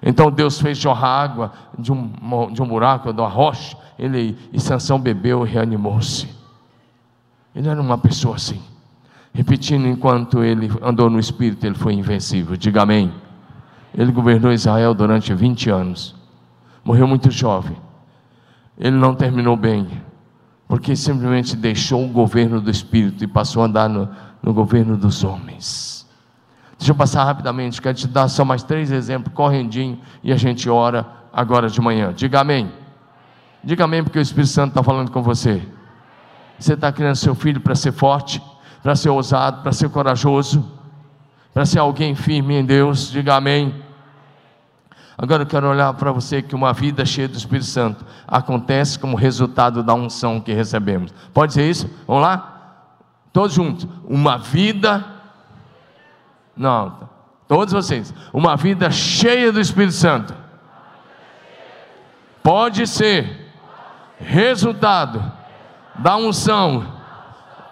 [0.00, 4.96] Então Deus fez jorrar água de um, de um buraco, da rocha, ele, e Sansão
[4.96, 6.28] bebeu e reanimou-se.
[7.52, 8.62] Ele era uma pessoa assim.
[9.32, 12.56] Repetindo, enquanto ele andou no Espírito, ele foi invencível.
[12.56, 13.23] Diga amém.
[13.96, 16.14] Ele governou Israel durante 20 anos.
[16.84, 17.76] Morreu muito jovem.
[18.76, 19.86] Ele não terminou bem,
[20.66, 24.08] porque simplesmente deixou o governo do Espírito e passou a andar no,
[24.42, 26.06] no governo dos homens.
[26.76, 30.68] Deixa eu passar rapidamente, quero te dar só mais três exemplos, correndinho, e a gente
[30.68, 32.12] ora agora de manhã.
[32.12, 32.70] Diga amém.
[33.62, 35.62] Diga amém, porque o Espírito Santo está falando com você.
[36.58, 38.42] Você está criando seu filho para ser forte,
[38.82, 40.68] para ser ousado, para ser corajoso,
[41.52, 43.10] para ser alguém firme em Deus.
[43.10, 43.83] Diga amém.
[45.16, 49.16] Agora eu quero olhar para você que uma vida cheia do Espírito Santo acontece como
[49.16, 51.14] resultado da unção que recebemos.
[51.32, 51.88] Pode ser isso?
[52.06, 52.54] Vamos lá?
[53.32, 53.86] Todos juntos.
[54.08, 55.04] Uma vida.
[56.56, 57.08] Não,
[57.46, 58.12] todos vocês.
[58.32, 60.34] Uma vida cheia do Espírito Santo.
[62.42, 63.52] Pode ser
[64.18, 65.32] resultado
[65.96, 66.86] da unção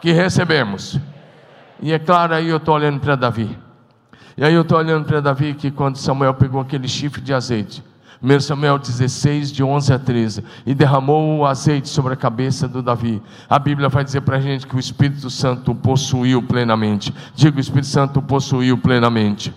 [0.00, 0.98] que recebemos.
[1.80, 3.58] E é claro, aí eu estou olhando para Davi.
[4.36, 7.82] E aí eu estou olhando para Davi que quando Samuel pegou aquele chifre de azeite,
[8.22, 12.80] 1 Samuel 16, de 11 a 13, e derramou o azeite sobre a cabeça do
[12.80, 13.20] Davi.
[13.50, 17.12] A Bíblia vai dizer para a gente que o Espírito Santo possuiu plenamente.
[17.34, 19.52] Diga, o Espírito Santo possuiu plenamente.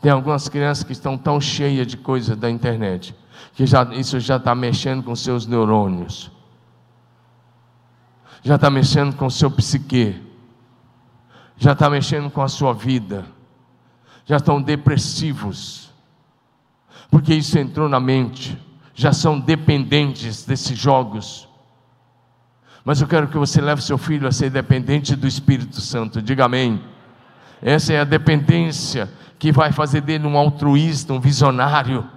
[0.00, 3.14] Tem algumas crianças que estão tão cheias de coisa da internet,
[3.54, 6.30] que já, isso já está mexendo com seus neurônios,
[8.42, 10.22] já está mexendo com seu psique,
[11.56, 13.24] já está mexendo com a sua vida
[14.24, 15.90] já estão depressivos,
[17.10, 18.58] porque isso entrou na mente,
[18.94, 21.48] já são dependentes desses jogos.
[22.84, 26.44] Mas eu quero que você leve seu filho a ser dependente do Espírito Santo, diga
[26.44, 26.82] amém.
[27.60, 32.08] Essa é a dependência que vai fazer dele um altruísta, um visionário,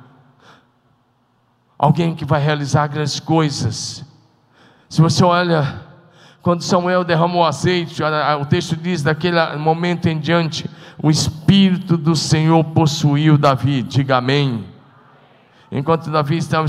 [1.78, 4.06] alguém que vai realizar grandes coisas.
[4.90, 5.82] Se você olha,
[6.48, 10.70] quando Samuel derramou azeite, o texto diz: daquele momento em diante,
[11.04, 14.64] o Espírito do Senhor possuiu Davi, diga amém.
[15.70, 16.66] Enquanto Davi estava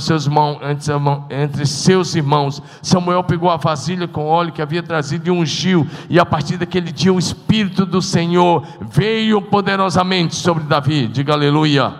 [1.30, 6.18] entre seus irmãos, Samuel pegou a vasilha com óleo que havia trazido e ungiu, e
[6.18, 11.94] a partir daquele dia o Espírito do Senhor veio poderosamente sobre Davi, diga aleluia.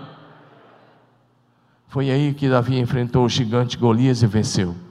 [1.86, 4.87] Foi aí que Davi enfrentou o gigante Golias e venceu.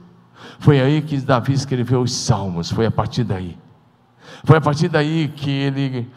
[0.58, 3.56] Foi aí que Davi escreveu os salmos, foi a partir daí.
[4.44, 6.08] Foi a partir daí que ele,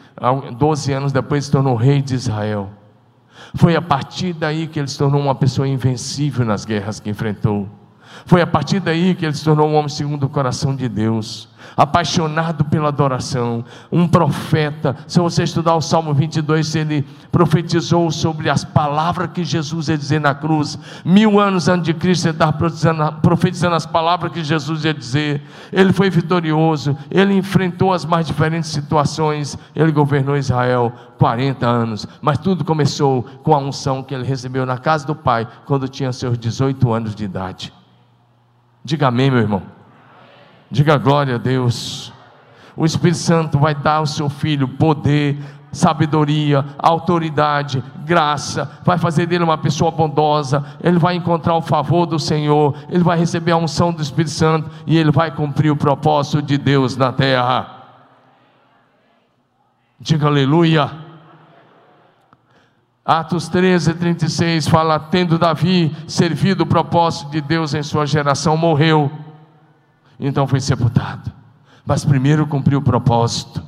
[0.57, 2.69] 12 anos depois, se tornou rei de Israel.
[3.55, 7.67] Foi a partir daí que ele se tornou uma pessoa invencível nas guerras que enfrentou.
[8.25, 11.51] Foi a partir daí que ele se tornou um homem segundo o coração de Deus
[11.75, 14.95] apaixonado pela adoração, um profeta.
[15.07, 20.19] Se você estudar o Salmo 22, ele profetizou sobre as palavras que Jesus ia dizer
[20.19, 20.77] na cruz.
[21.03, 25.41] Mil anos antes de Cristo, ele estava profetizando, profetizando as palavras que Jesus ia dizer.
[25.71, 32.07] Ele foi vitorioso, ele enfrentou as mais diferentes situações, ele governou Israel 40 anos.
[32.21, 36.11] Mas tudo começou com a unção que ele recebeu na casa do Pai, quando tinha
[36.11, 37.80] seus 18 anos de idade.
[38.83, 39.61] Diga amém, meu irmão.
[40.69, 42.11] Diga glória a Deus.
[42.75, 45.37] O Espírito Santo vai dar ao seu filho poder,
[45.71, 52.19] sabedoria, autoridade, graça, vai fazer dele uma pessoa bondosa, ele vai encontrar o favor do
[52.19, 56.41] Senhor, ele vai receber a unção do Espírito Santo e ele vai cumprir o propósito
[56.41, 57.77] de Deus na terra.
[59.99, 60.89] Diga aleluia.
[63.19, 69.11] Atos 13, 36 fala: Tendo Davi servido o propósito de Deus em sua geração, morreu
[70.21, 71.31] então foi sepultado.
[71.83, 73.61] Mas primeiro cumpriu o propósito.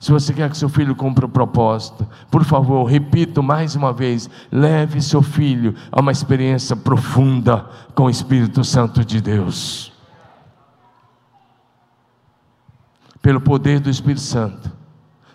[0.00, 4.30] Se você quer que seu filho cumpra o propósito, por favor, repito mais uma vez:
[4.50, 9.92] leve seu filho a uma experiência profunda com o Espírito Santo de Deus.
[13.20, 14.72] Pelo poder do Espírito Santo,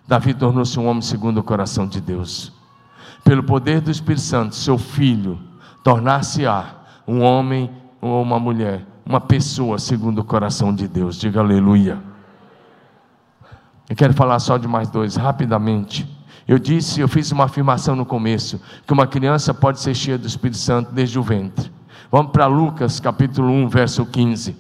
[0.08, 2.63] Davi tornou-se um homem segundo o coração de Deus.
[3.24, 5.40] Pelo poder do Espírito Santo, seu filho
[5.84, 6.66] tornar-se-á
[7.08, 7.70] um homem
[8.02, 11.18] ou uma mulher uma pessoa segundo o coração de Deus.
[11.18, 12.00] Diga aleluia.
[13.90, 16.08] Eu quero falar só de mais dois, rapidamente.
[16.48, 20.28] Eu disse, eu fiz uma afirmação no começo, que uma criança pode ser cheia do
[20.28, 21.72] Espírito Santo desde o ventre.
[22.12, 24.56] Vamos para Lucas, capítulo 1, verso 15.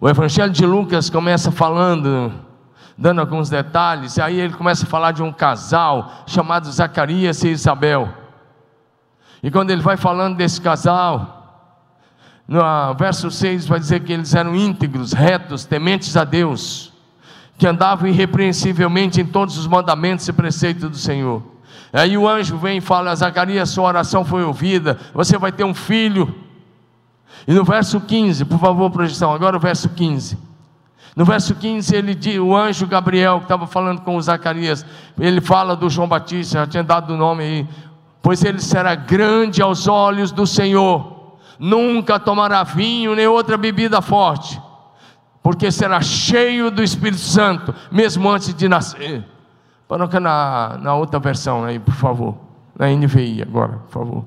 [0.00, 2.32] O Evangelho de Lucas começa falando,
[2.96, 7.48] dando alguns detalhes, e aí ele começa a falar de um casal chamado Zacarias e
[7.48, 8.08] Isabel.
[9.42, 11.76] E quando ele vai falando desse casal,
[12.48, 12.60] no
[12.94, 16.92] verso 6 vai dizer que eles eram íntegros, retos, tementes a Deus,
[17.58, 21.42] que andavam irrepreensivelmente em todos os mandamentos e preceitos do Senhor.
[21.92, 25.74] Aí o anjo vem e fala: Zacarias, sua oração foi ouvida, você vai ter um
[25.74, 26.34] filho.
[27.46, 30.38] E no verso 15, por favor, projeção, agora o verso 15.
[31.16, 34.84] No verso 15, ele o anjo Gabriel, que estava falando com Zacarias,
[35.18, 37.68] ele fala do João Batista, já tinha dado o nome aí,
[38.20, 41.16] pois ele será grande aos olhos do Senhor
[41.58, 44.60] nunca tomará vinho nem outra bebida forte,
[45.42, 49.24] porque será cheio do Espírito Santo, mesmo antes de nascer.
[49.88, 52.36] Coloca na, na outra versão aí, por favor.
[52.76, 54.24] Na NVI agora, por favor.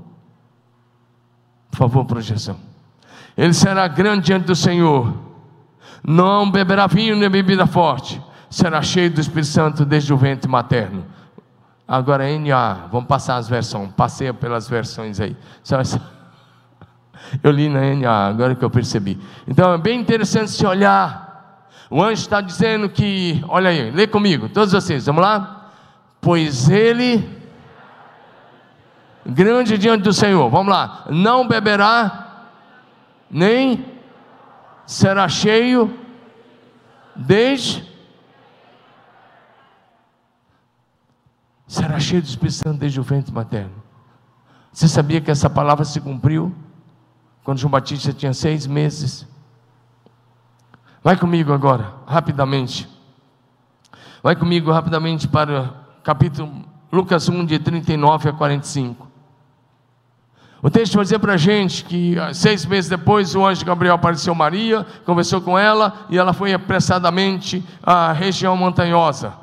[1.69, 2.55] Por favor, projeção.
[3.37, 5.13] Ele será grande diante do Senhor.
[6.05, 8.21] Não beberá vinho nem bebida forte.
[8.49, 11.05] Será cheio do Espírito Santo desde o ventre materno.
[11.87, 13.91] Agora NA, vamos passar as versões.
[13.91, 15.35] Passeia pelas versões aí.
[17.43, 19.19] Eu li na NA, agora que eu percebi.
[19.47, 21.67] Então é bem interessante se olhar.
[21.89, 25.69] O anjo está dizendo que, olha aí, lê comigo, todos vocês, vamos lá?
[26.21, 27.39] Pois ele
[29.25, 30.49] grande diante do Senhor.
[30.49, 31.05] Vamos lá.
[31.09, 32.47] Não beberá,
[33.29, 33.85] nem
[34.89, 35.95] será cheio,
[37.15, 37.87] desde.
[41.67, 43.83] Será cheio do Espírito Santo desde o ventre materno.
[44.73, 46.55] Você sabia que essa palavra se cumpriu
[47.43, 49.27] quando João Batista tinha seis meses?
[51.03, 52.89] Vai comigo agora, rapidamente.
[54.23, 55.71] Vai comigo rapidamente para
[56.03, 59.08] capítulo Lucas 1, de 39 a 45.
[60.61, 63.95] O texto vai dizer para a gente que ah, seis meses depois o anjo Gabriel
[63.95, 69.33] apareceu Maria, conversou com ela e ela foi apressadamente à região montanhosa.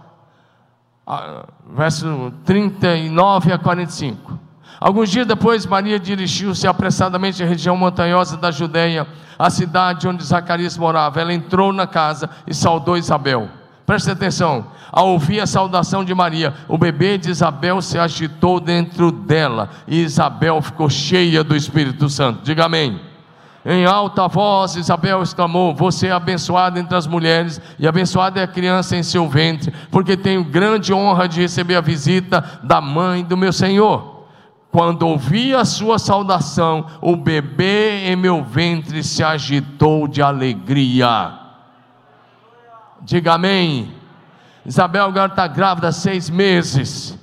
[1.07, 4.39] Ah, verso 39 a 45.
[4.79, 9.07] Alguns dias depois, Maria dirigiu-se apressadamente à região montanhosa da Judéia,
[9.39, 11.19] a cidade onde Zacarias morava.
[11.19, 13.49] Ela entrou na casa e saudou Isabel.
[13.87, 19.13] Preste atenção, ao ouvir a saudação de Maria, o bebê de Isabel se agitou dentro
[19.13, 22.43] dela e Isabel ficou cheia do Espírito Santo.
[22.43, 23.01] Diga amém.
[23.65, 28.49] Em alta voz, Isabel exclamou: Você é abençoada entre as mulheres, e abençoada é a
[28.49, 33.37] criança em seu ventre, porque tenho grande honra de receber a visita da mãe do
[33.37, 34.25] meu Senhor.
[34.73, 41.46] Quando ouvi a sua saudação, o bebê em meu ventre se agitou de alegria.
[43.07, 43.95] Diga amém.
[44.65, 47.17] Isabel agora está grávida há seis meses.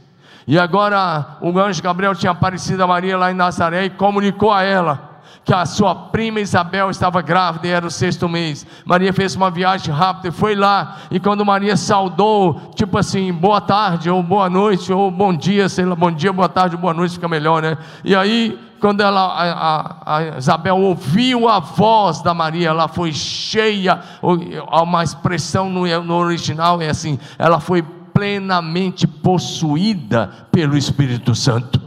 [0.48, 4.64] E agora o anjo Gabriel tinha aparecido a Maria lá em Nazaré e comunicou a
[4.64, 5.12] ela
[5.44, 8.66] que a sua prima Isabel estava grávida e era o sexto mês.
[8.86, 11.00] Maria fez uma viagem rápida e foi lá.
[11.12, 15.84] E quando Maria saudou, tipo assim, boa tarde, ou boa noite, ou bom dia, sei
[15.84, 17.78] lá, bom dia, boa tarde, boa noite, fica melhor, né?
[18.06, 24.02] E aí, quando ela, a, a, Isabel ouviu a voz da Maria, ela foi cheia,
[24.22, 31.82] uma expressão no, no original é assim, ela foi plenamente possuída pelo Espírito Santo.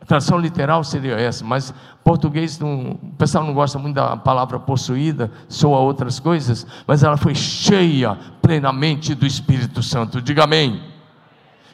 [0.00, 1.72] A tradução literal seria essa, mas
[2.02, 7.16] português, não, o pessoal não gosta muito da palavra possuída, soa outras coisas, mas ela
[7.16, 10.20] foi cheia plenamente do Espírito Santo.
[10.20, 10.93] Diga amém.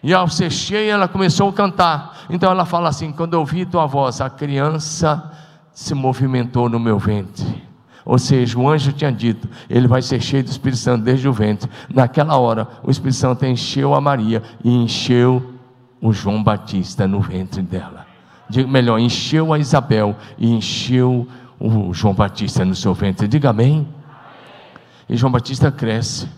[0.03, 2.27] E ao ser cheia, ela começou a cantar.
[2.31, 5.31] Então ela fala assim: quando eu ouvi tua voz, a criança
[5.73, 7.69] se movimentou no meu ventre.
[8.05, 11.33] Ou seja, o anjo tinha dito, ele vai ser cheio do Espírito Santo desde o
[11.33, 11.71] ventre.
[11.93, 15.55] Naquela hora, o Espírito Santo encheu a Maria e encheu
[16.01, 18.11] o João Batista no ventre dela
[18.51, 21.27] diga melhor, encheu a Isabel e encheu
[21.59, 23.29] o João Batista no seu ventre.
[23.29, 23.87] Diga amém.
[25.09, 26.29] E João Batista cresce.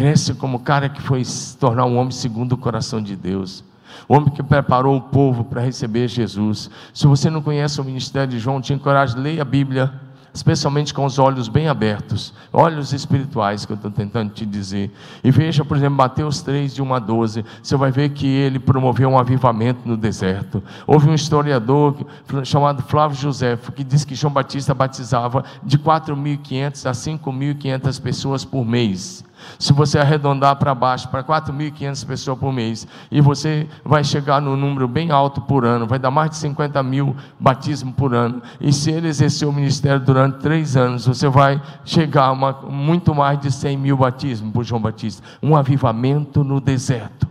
[0.00, 3.62] Cresce como cara que foi se tornar um homem segundo o coração de Deus.
[4.08, 6.70] O homem que preparou o povo para receber Jesus.
[6.94, 9.92] Se você não conhece o ministério de João, te encorajo, leia a Bíblia
[10.32, 14.90] especialmente com os olhos bem abertos, olhos espirituais que eu estou tentando te dizer.
[15.22, 18.58] E veja, por exemplo, Mateus 3, de 1 a 12, você vai ver que ele
[18.58, 20.62] promoveu um avivamento no deserto.
[20.86, 22.06] Houve um historiador
[22.44, 28.64] chamado Flávio José que disse que João Batista batizava de 4.500 a 5.500 pessoas por
[28.64, 29.28] mês.
[29.58, 34.56] Se você arredondar para baixo, para 4.500 pessoas por mês, e você vai chegar no
[34.56, 38.42] número bem alto por ano, vai dar mais de 50 mil batismos por ano.
[38.60, 43.14] E se ele exercer o ministério durante três anos, você vai chegar a uma, muito
[43.14, 45.22] mais de 100 mil batismos por João Batista.
[45.42, 47.30] Um avivamento no deserto.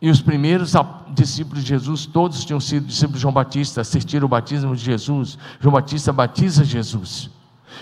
[0.00, 0.74] E os primeiros
[1.08, 5.38] discípulos de Jesus, todos tinham sido discípulos de João Batista, assistiram o batismo de Jesus.
[5.58, 7.30] João Batista batiza Jesus.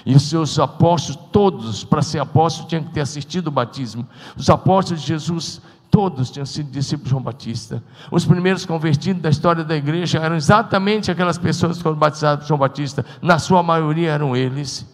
[0.05, 4.07] E os seus apóstolos, todos, para ser apóstolo, tinham que ter assistido o batismo.
[4.37, 7.83] Os apóstolos de Jesus, todos tinham sido discípulos de João Batista.
[8.11, 12.49] Os primeiros convertidos da história da igreja eram exatamente aquelas pessoas que foram batizadas por
[12.49, 13.05] João Batista.
[13.21, 14.94] Na sua maioria eram eles.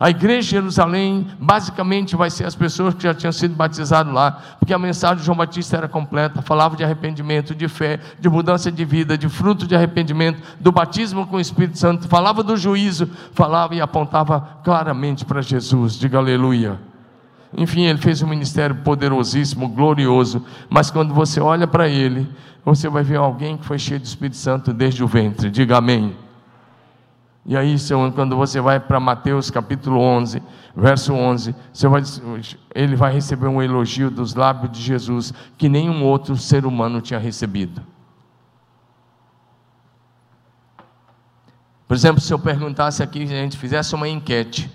[0.00, 4.40] A igreja de Jerusalém basicamente vai ser as pessoas que já tinham sido batizadas lá,
[4.58, 8.70] porque a mensagem de João Batista era completa, falava de arrependimento, de fé, de mudança
[8.70, 13.10] de vida, de fruto de arrependimento, do batismo com o Espírito Santo, falava do juízo,
[13.32, 15.94] falava e apontava claramente para Jesus.
[15.98, 16.78] Diga aleluia.
[17.56, 22.28] Enfim, ele fez um ministério poderosíssimo, glorioso, mas quando você olha para ele,
[22.64, 25.50] você vai ver alguém que foi cheio do Espírito Santo desde o ventre.
[25.50, 26.14] Diga amém.
[27.50, 27.76] E aí,
[28.14, 30.42] quando você vai para Mateus capítulo 11,
[30.76, 32.02] verso 11, vai,
[32.74, 37.18] ele vai receber um elogio dos lábios de Jesus que nenhum outro ser humano tinha
[37.18, 37.82] recebido.
[41.86, 44.70] Por exemplo, se eu perguntasse aqui, a gente fizesse uma enquete,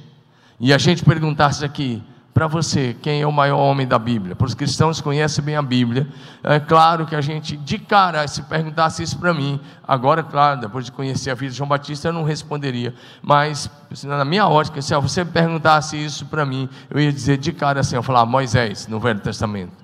[0.59, 2.01] e a gente perguntasse aqui,
[2.33, 4.35] para você, quem é o maior homem da Bíblia?
[4.35, 6.07] Para os cristãos que conhecem bem a Bíblia,
[6.43, 10.85] é claro que a gente, de cara, se perguntasse isso para mim, agora, claro, depois
[10.85, 12.95] de conhecer a vida de João Batista, eu não responderia.
[13.21, 13.69] Mas,
[14.03, 17.95] na minha ótica, se você perguntasse isso para mim, eu ia dizer de cara assim,
[17.95, 19.83] eu falar Moisés, no Velho Testamento.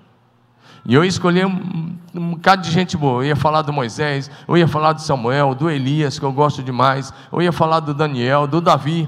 [0.86, 3.22] E eu escolhi um, um bocado de gente boa.
[3.22, 6.64] Eu ia falar do Moisés, eu ia falar do Samuel, do Elias, que eu gosto
[6.64, 7.14] demais.
[7.32, 9.08] Eu ia falar do Daniel, do Davi.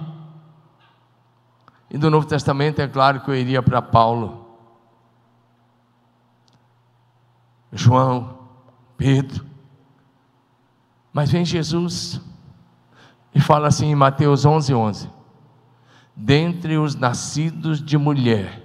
[1.91, 4.47] E do Novo Testamento, é claro que eu iria para Paulo,
[7.73, 8.39] João,
[8.95, 9.45] Pedro.
[11.11, 12.21] Mas vem Jesus
[13.35, 15.09] e fala assim em Mateus 11, 11:
[16.15, 18.63] Dentre os nascidos de mulher,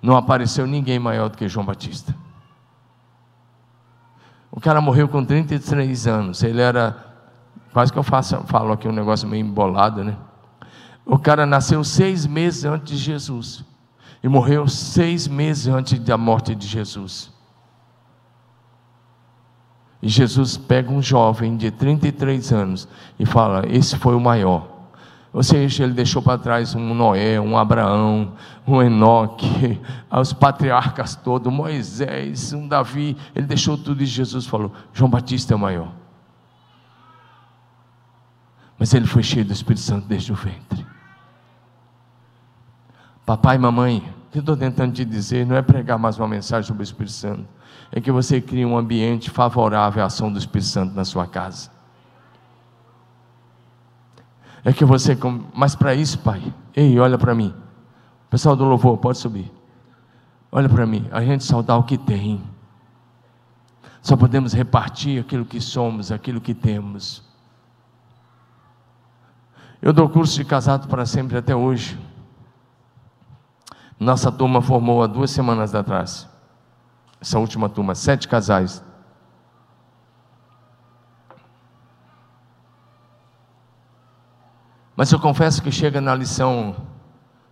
[0.00, 2.14] não apareceu ninguém maior do que João Batista.
[4.48, 7.04] O cara morreu com 33 anos, ele era,
[7.72, 10.16] quase que eu faço, falo aqui um negócio meio embolado, né?
[11.06, 13.64] O cara nasceu seis meses antes de Jesus
[14.24, 17.32] e morreu seis meses antes da morte de Jesus.
[20.02, 22.88] E Jesus pega um jovem de 33 anos
[23.18, 24.68] e fala: Esse foi o maior.
[25.32, 28.32] Ou seja, ele deixou para trás um Noé, um Abraão,
[28.66, 29.80] um Enoque,
[30.10, 33.16] os patriarcas todos, Moisés, um Davi.
[33.32, 35.92] Ele deixou tudo e Jesus falou: João Batista é o maior.
[38.76, 40.95] Mas ele foi cheio do Espírito Santo desde o ventre.
[43.26, 43.98] Papai mamãe,
[44.28, 46.84] o que eu estou tentando te dizer não é pregar mais uma mensagem sobre o
[46.84, 47.44] Espírito Santo,
[47.90, 51.68] é que você crie um ambiente favorável à ação do Espírito Santo na sua casa.
[54.64, 55.18] É que você,
[55.52, 57.52] mas para isso, pai, ei, olha para mim,
[58.30, 59.52] pessoal do louvor, pode subir.
[60.52, 62.40] Olha para mim, a gente só dá o que tem.
[64.02, 67.24] Só podemos repartir aquilo que somos, aquilo que temos.
[69.82, 71.98] Eu dou curso de casado para sempre até hoje.
[73.98, 76.28] Nossa turma formou há duas semanas atrás.
[77.20, 78.84] Essa última turma, sete casais.
[84.94, 86.76] Mas eu confesso que chega na lição,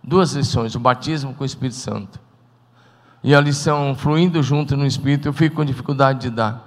[0.03, 2.19] duas lições: o batismo com o Espírito Santo
[3.23, 6.64] e a lição fluindo junto no Espírito, eu fico com dificuldade de dar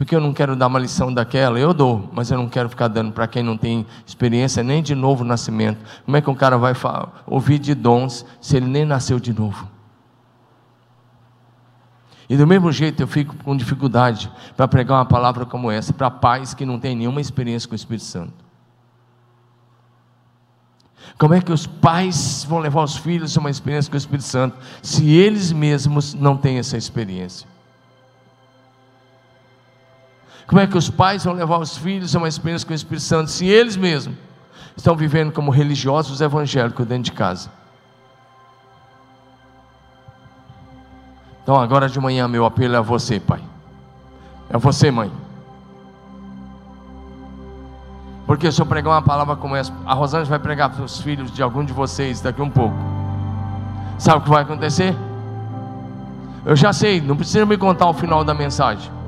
[0.00, 2.88] porque eu não quero dar uma lição daquela, eu dou, mas eu não quero ficar
[2.88, 5.78] dando para quem não tem experiência nem de novo nascimento.
[6.06, 6.72] Como é que um cara vai
[7.26, 9.68] ouvir de dons se ele nem nasceu de novo?
[12.30, 16.10] E do mesmo jeito eu fico com dificuldade para pregar uma palavra como essa para
[16.10, 18.42] pais que não têm nenhuma experiência com o Espírito Santo.
[21.18, 24.24] Como é que os pais vão levar os filhos a uma experiência com o Espírito
[24.24, 27.46] Santo se eles mesmos não têm essa experiência?
[30.50, 33.04] Como é que os pais vão levar os filhos a uma experiência com o Espírito
[33.04, 34.16] Santo se eles mesmos
[34.76, 37.48] estão vivendo como religiosos evangélicos dentro de casa?
[41.40, 43.40] Então, agora de manhã, meu apelo é a você, pai.
[44.50, 45.12] É a você, mãe.
[48.26, 51.30] Porque se eu pregar uma palavra como essa, a Rosângela vai pregar para os filhos
[51.30, 52.74] de algum de vocês daqui um pouco.
[54.00, 54.96] Sabe o que vai acontecer?
[56.44, 58.98] Eu já sei, não precisa me contar o final da mensagem.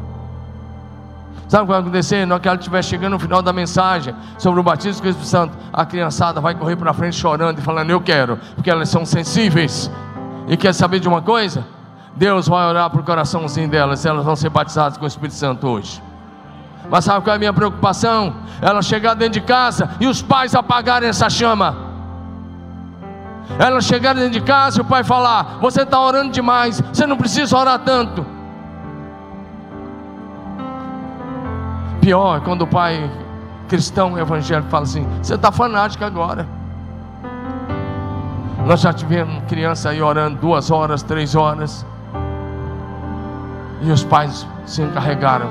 [1.48, 2.26] Sabe o que vai acontecer?
[2.26, 5.10] Na hora que ela estiver chegando no final da mensagem sobre o batismo com o
[5.10, 8.88] Espírito Santo, a criançada vai correr para frente chorando e falando: Eu quero, porque elas
[8.88, 9.90] são sensíveis.
[10.48, 11.64] E quer saber de uma coisa?
[12.16, 15.66] Deus vai orar para o coraçãozinho delas, elas vão ser batizadas com o Espírito Santo
[15.66, 16.02] hoje.
[16.90, 18.34] Mas sabe qual é a minha preocupação?
[18.60, 21.76] Ela chegar dentro de casa e os pais apagarem essa chama.
[23.58, 27.16] Ela chegar dentro de casa e o pai falar: Você está orando demais, você não
[27.16, 28.24] precisa orar tanto.
[32.02, 33.08] Pior é quando o pai
[33.68, 36.46] cristão evangélico fala assim: você está fanático agora.
[38.66, 41.86] Nós já tivemos criança aí orando duas horas, três horas.
[43.80, 45.48] E os pais se encarregaram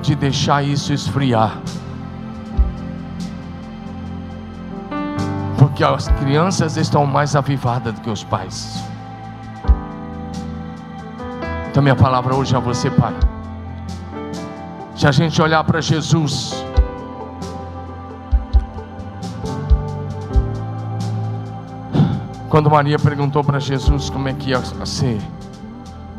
[0.00, 1.58] de deixar isso esfriar.
[5.58, 8.82] Porque as crianças estão mais avivadas do que os pais.
[11.70, 13.14] Então, minha palavra hoje é a você, pai.
[14.98, 16.52] Se a gente olhar para Jesus,
[22.48, 25.22] quando Maria perguntou para Jesus como é que ia ser,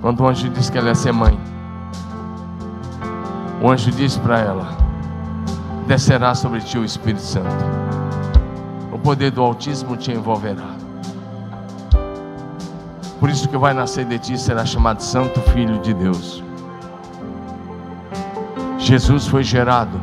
[0.02, 1.38] quando o anjo disse que ela ia ser mãe,
[3.62, 4.78] o anjo disse para ela:
[5.86, 7.66] descerá sobre ti o Espírito Santo,
[8.94, 10.70] o poder do Altíssimo te envolverá.
[13.20, 16.49] Por isso que vai nascer de ti será chamado Santo Filho de Deus.
[18.90, 20.02] Jesus foi gerado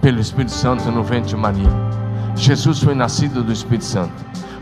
[0.00, 1.68] pelo Espírito Santo no ventre de Maria.
[2.34, 4.14] Jesus foi nascido do Espírito Santo.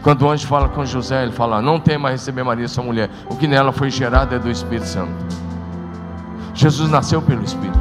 [0.03, 3.09] Quando o anjo fala com José, ele fala: Não tema receber Maria, sua mulher.
[3.31, 5.13] O que nela foi gerado é do Espírito Santo.
[6.53, 7.79] Jesus nasceu pelo Espírito.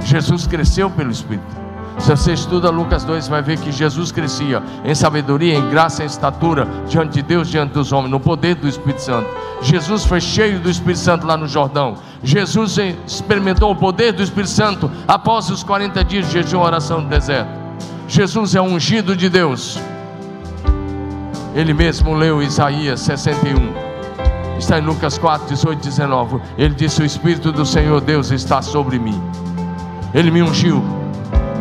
[0.00, 1.67] Jesus cresceu pelo Espírito.
[1.98, 6.02] Se você estuda Lucas 2, você vai ver que Jesus crescia em sabedoria, em graça,
[6.02, 9.28] em estatura, diante de Deus, diante dos homens, no poder do Espírito Santo.
[9.60, 11.96] Jesus foi cheio do Espírito Santo lá no Jordão.
[12.22, 17.00] Jesus experimentou o poder do Espírito Santo após os 40 dias de jejum e oração
[17.00, 17.50] no deserto.
[18.06, 19.78] Jesus é ungido de Deus.
[21.54, 23.88] Ele mesmo leu Isaías 61.
[24.56, 26.40] Está em Lucas 4, 18 19.
[26.56, 29.20] Ele disse: O Espírito do Senhor Deus está sobre mim.
[30.14, 30.97] Ele me ungiu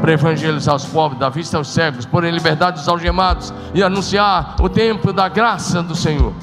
[0.01, 4.55] para evangelizar os pobres, dar vista aos cegos, pôr em liberdade os algemados e anunciar
[4.61, 6.33] o tempo da graça do Senhor.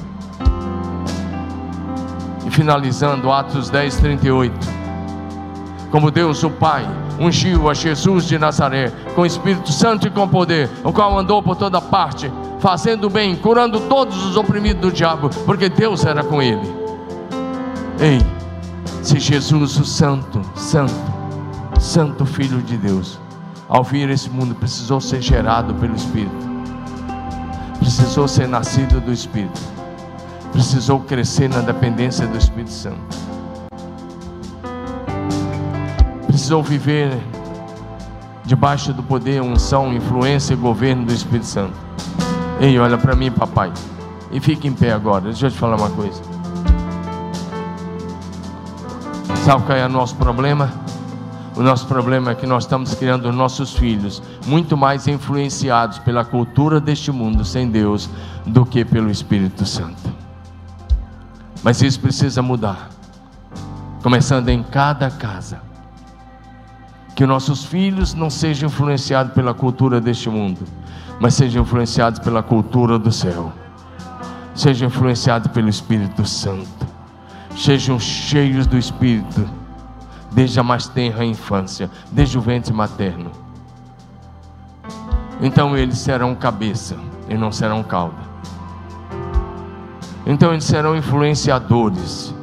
[2.45, 4.75] E finalizando, Atos 10, 38.
[5.89, 6.85] Como Deus, o Pai,
[7.19, 11.55] ungiu a Jesus de Nazaré com Espírito Santo e com poder, o qual andou por
[11.55, 16.85] toda parte, fazendo bem, curando todos os oprimidos do diabo, porque Deus era com ele.
[17.99, 18.19] Ei,
[19.01, 20.93] se Jesus, o Santo, Santo,
[21.79, 23.19] Santo Filho de Deus,
[23.67, 26.35] ao vir esse mundo, precisou ser gerado pelo Espírito,
[27.79, 29.59] precisou ser nascido do Espírito,
[30.51, 33.17] precisou crescer na dependência do Espírito Santo,
[36.27, 37.11] precisou viver
[38.45, 41.73] debaixo do poder, unção, influência e governo do Espírito Santo.
[42.59, 43.73] Ei, olha para mim, papai,
[44.31, 45.25] e fique em pé agora.
[45.25, 46.21] Deixa eu te falar uma coisa.
[49.43, 50.84] Sabe qual é o nosso problema?
[51.55, 56.81] O nosso problema é que nós estamos criando nossos filhos muito mais influenciados pela cultura
[56.81, 58.09] deste mundo sem Deus
[58.45, 60.13] do que pelo Espírito Santo.
[61.63, 62.89] Mas isso precisa mudar,
[64.03, 65.61] começando em cada casa.
[67.15, 70.59] Que nossos filhos não sejam influenciados pela cultura deste mundo,
[71.21, 73.53] mas sejam influenciados pela cultura do céu.
[74.53, 76.85] Sejam influenciados pelo Espírito Santo.
[77.55, 79.49] Sejam cheios do Espírito
[80.35, 83.31] desde a mais tenra infância, desde o ventre materno.
[85.41, 86.97] Então eles serão cabeça
[87.29, 88.25] e não serão cauda.
[90.25, 92.35] Então eles serão influenciadores.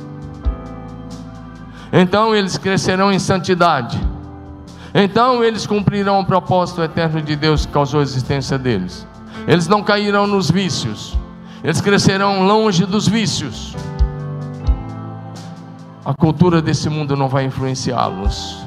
[1.92, 4.00] Então eles crescerão em santidade.
[4.94, 9.06] Então eles cumprirão o propósito eterno de Deus que causou a existência deles.
[9.46, 11.18] Eles não cairão nos vícios.
[11.62, 13.76] Eles crescerão longe dos vícios.
[16.04, 18.66] A cultura desse mundo não vai influenciá-los.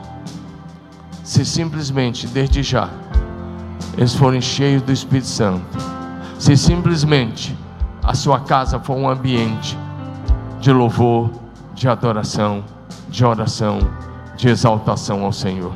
[1.22, 2.90] Se simplesmente, desde já,
[3.98, 5.78] eles forem cheios do Espírito Santo.
[6.40, 7.54] Se simplesmente
[8.02, 9.78] a sua casa for um ambiente
[10.62, 11.30] de louvor,
[11.74, 12.64] de adoração,
[13.10, 13.80] de oração,
[14.38, 15.74] de exaltação ao Senhor.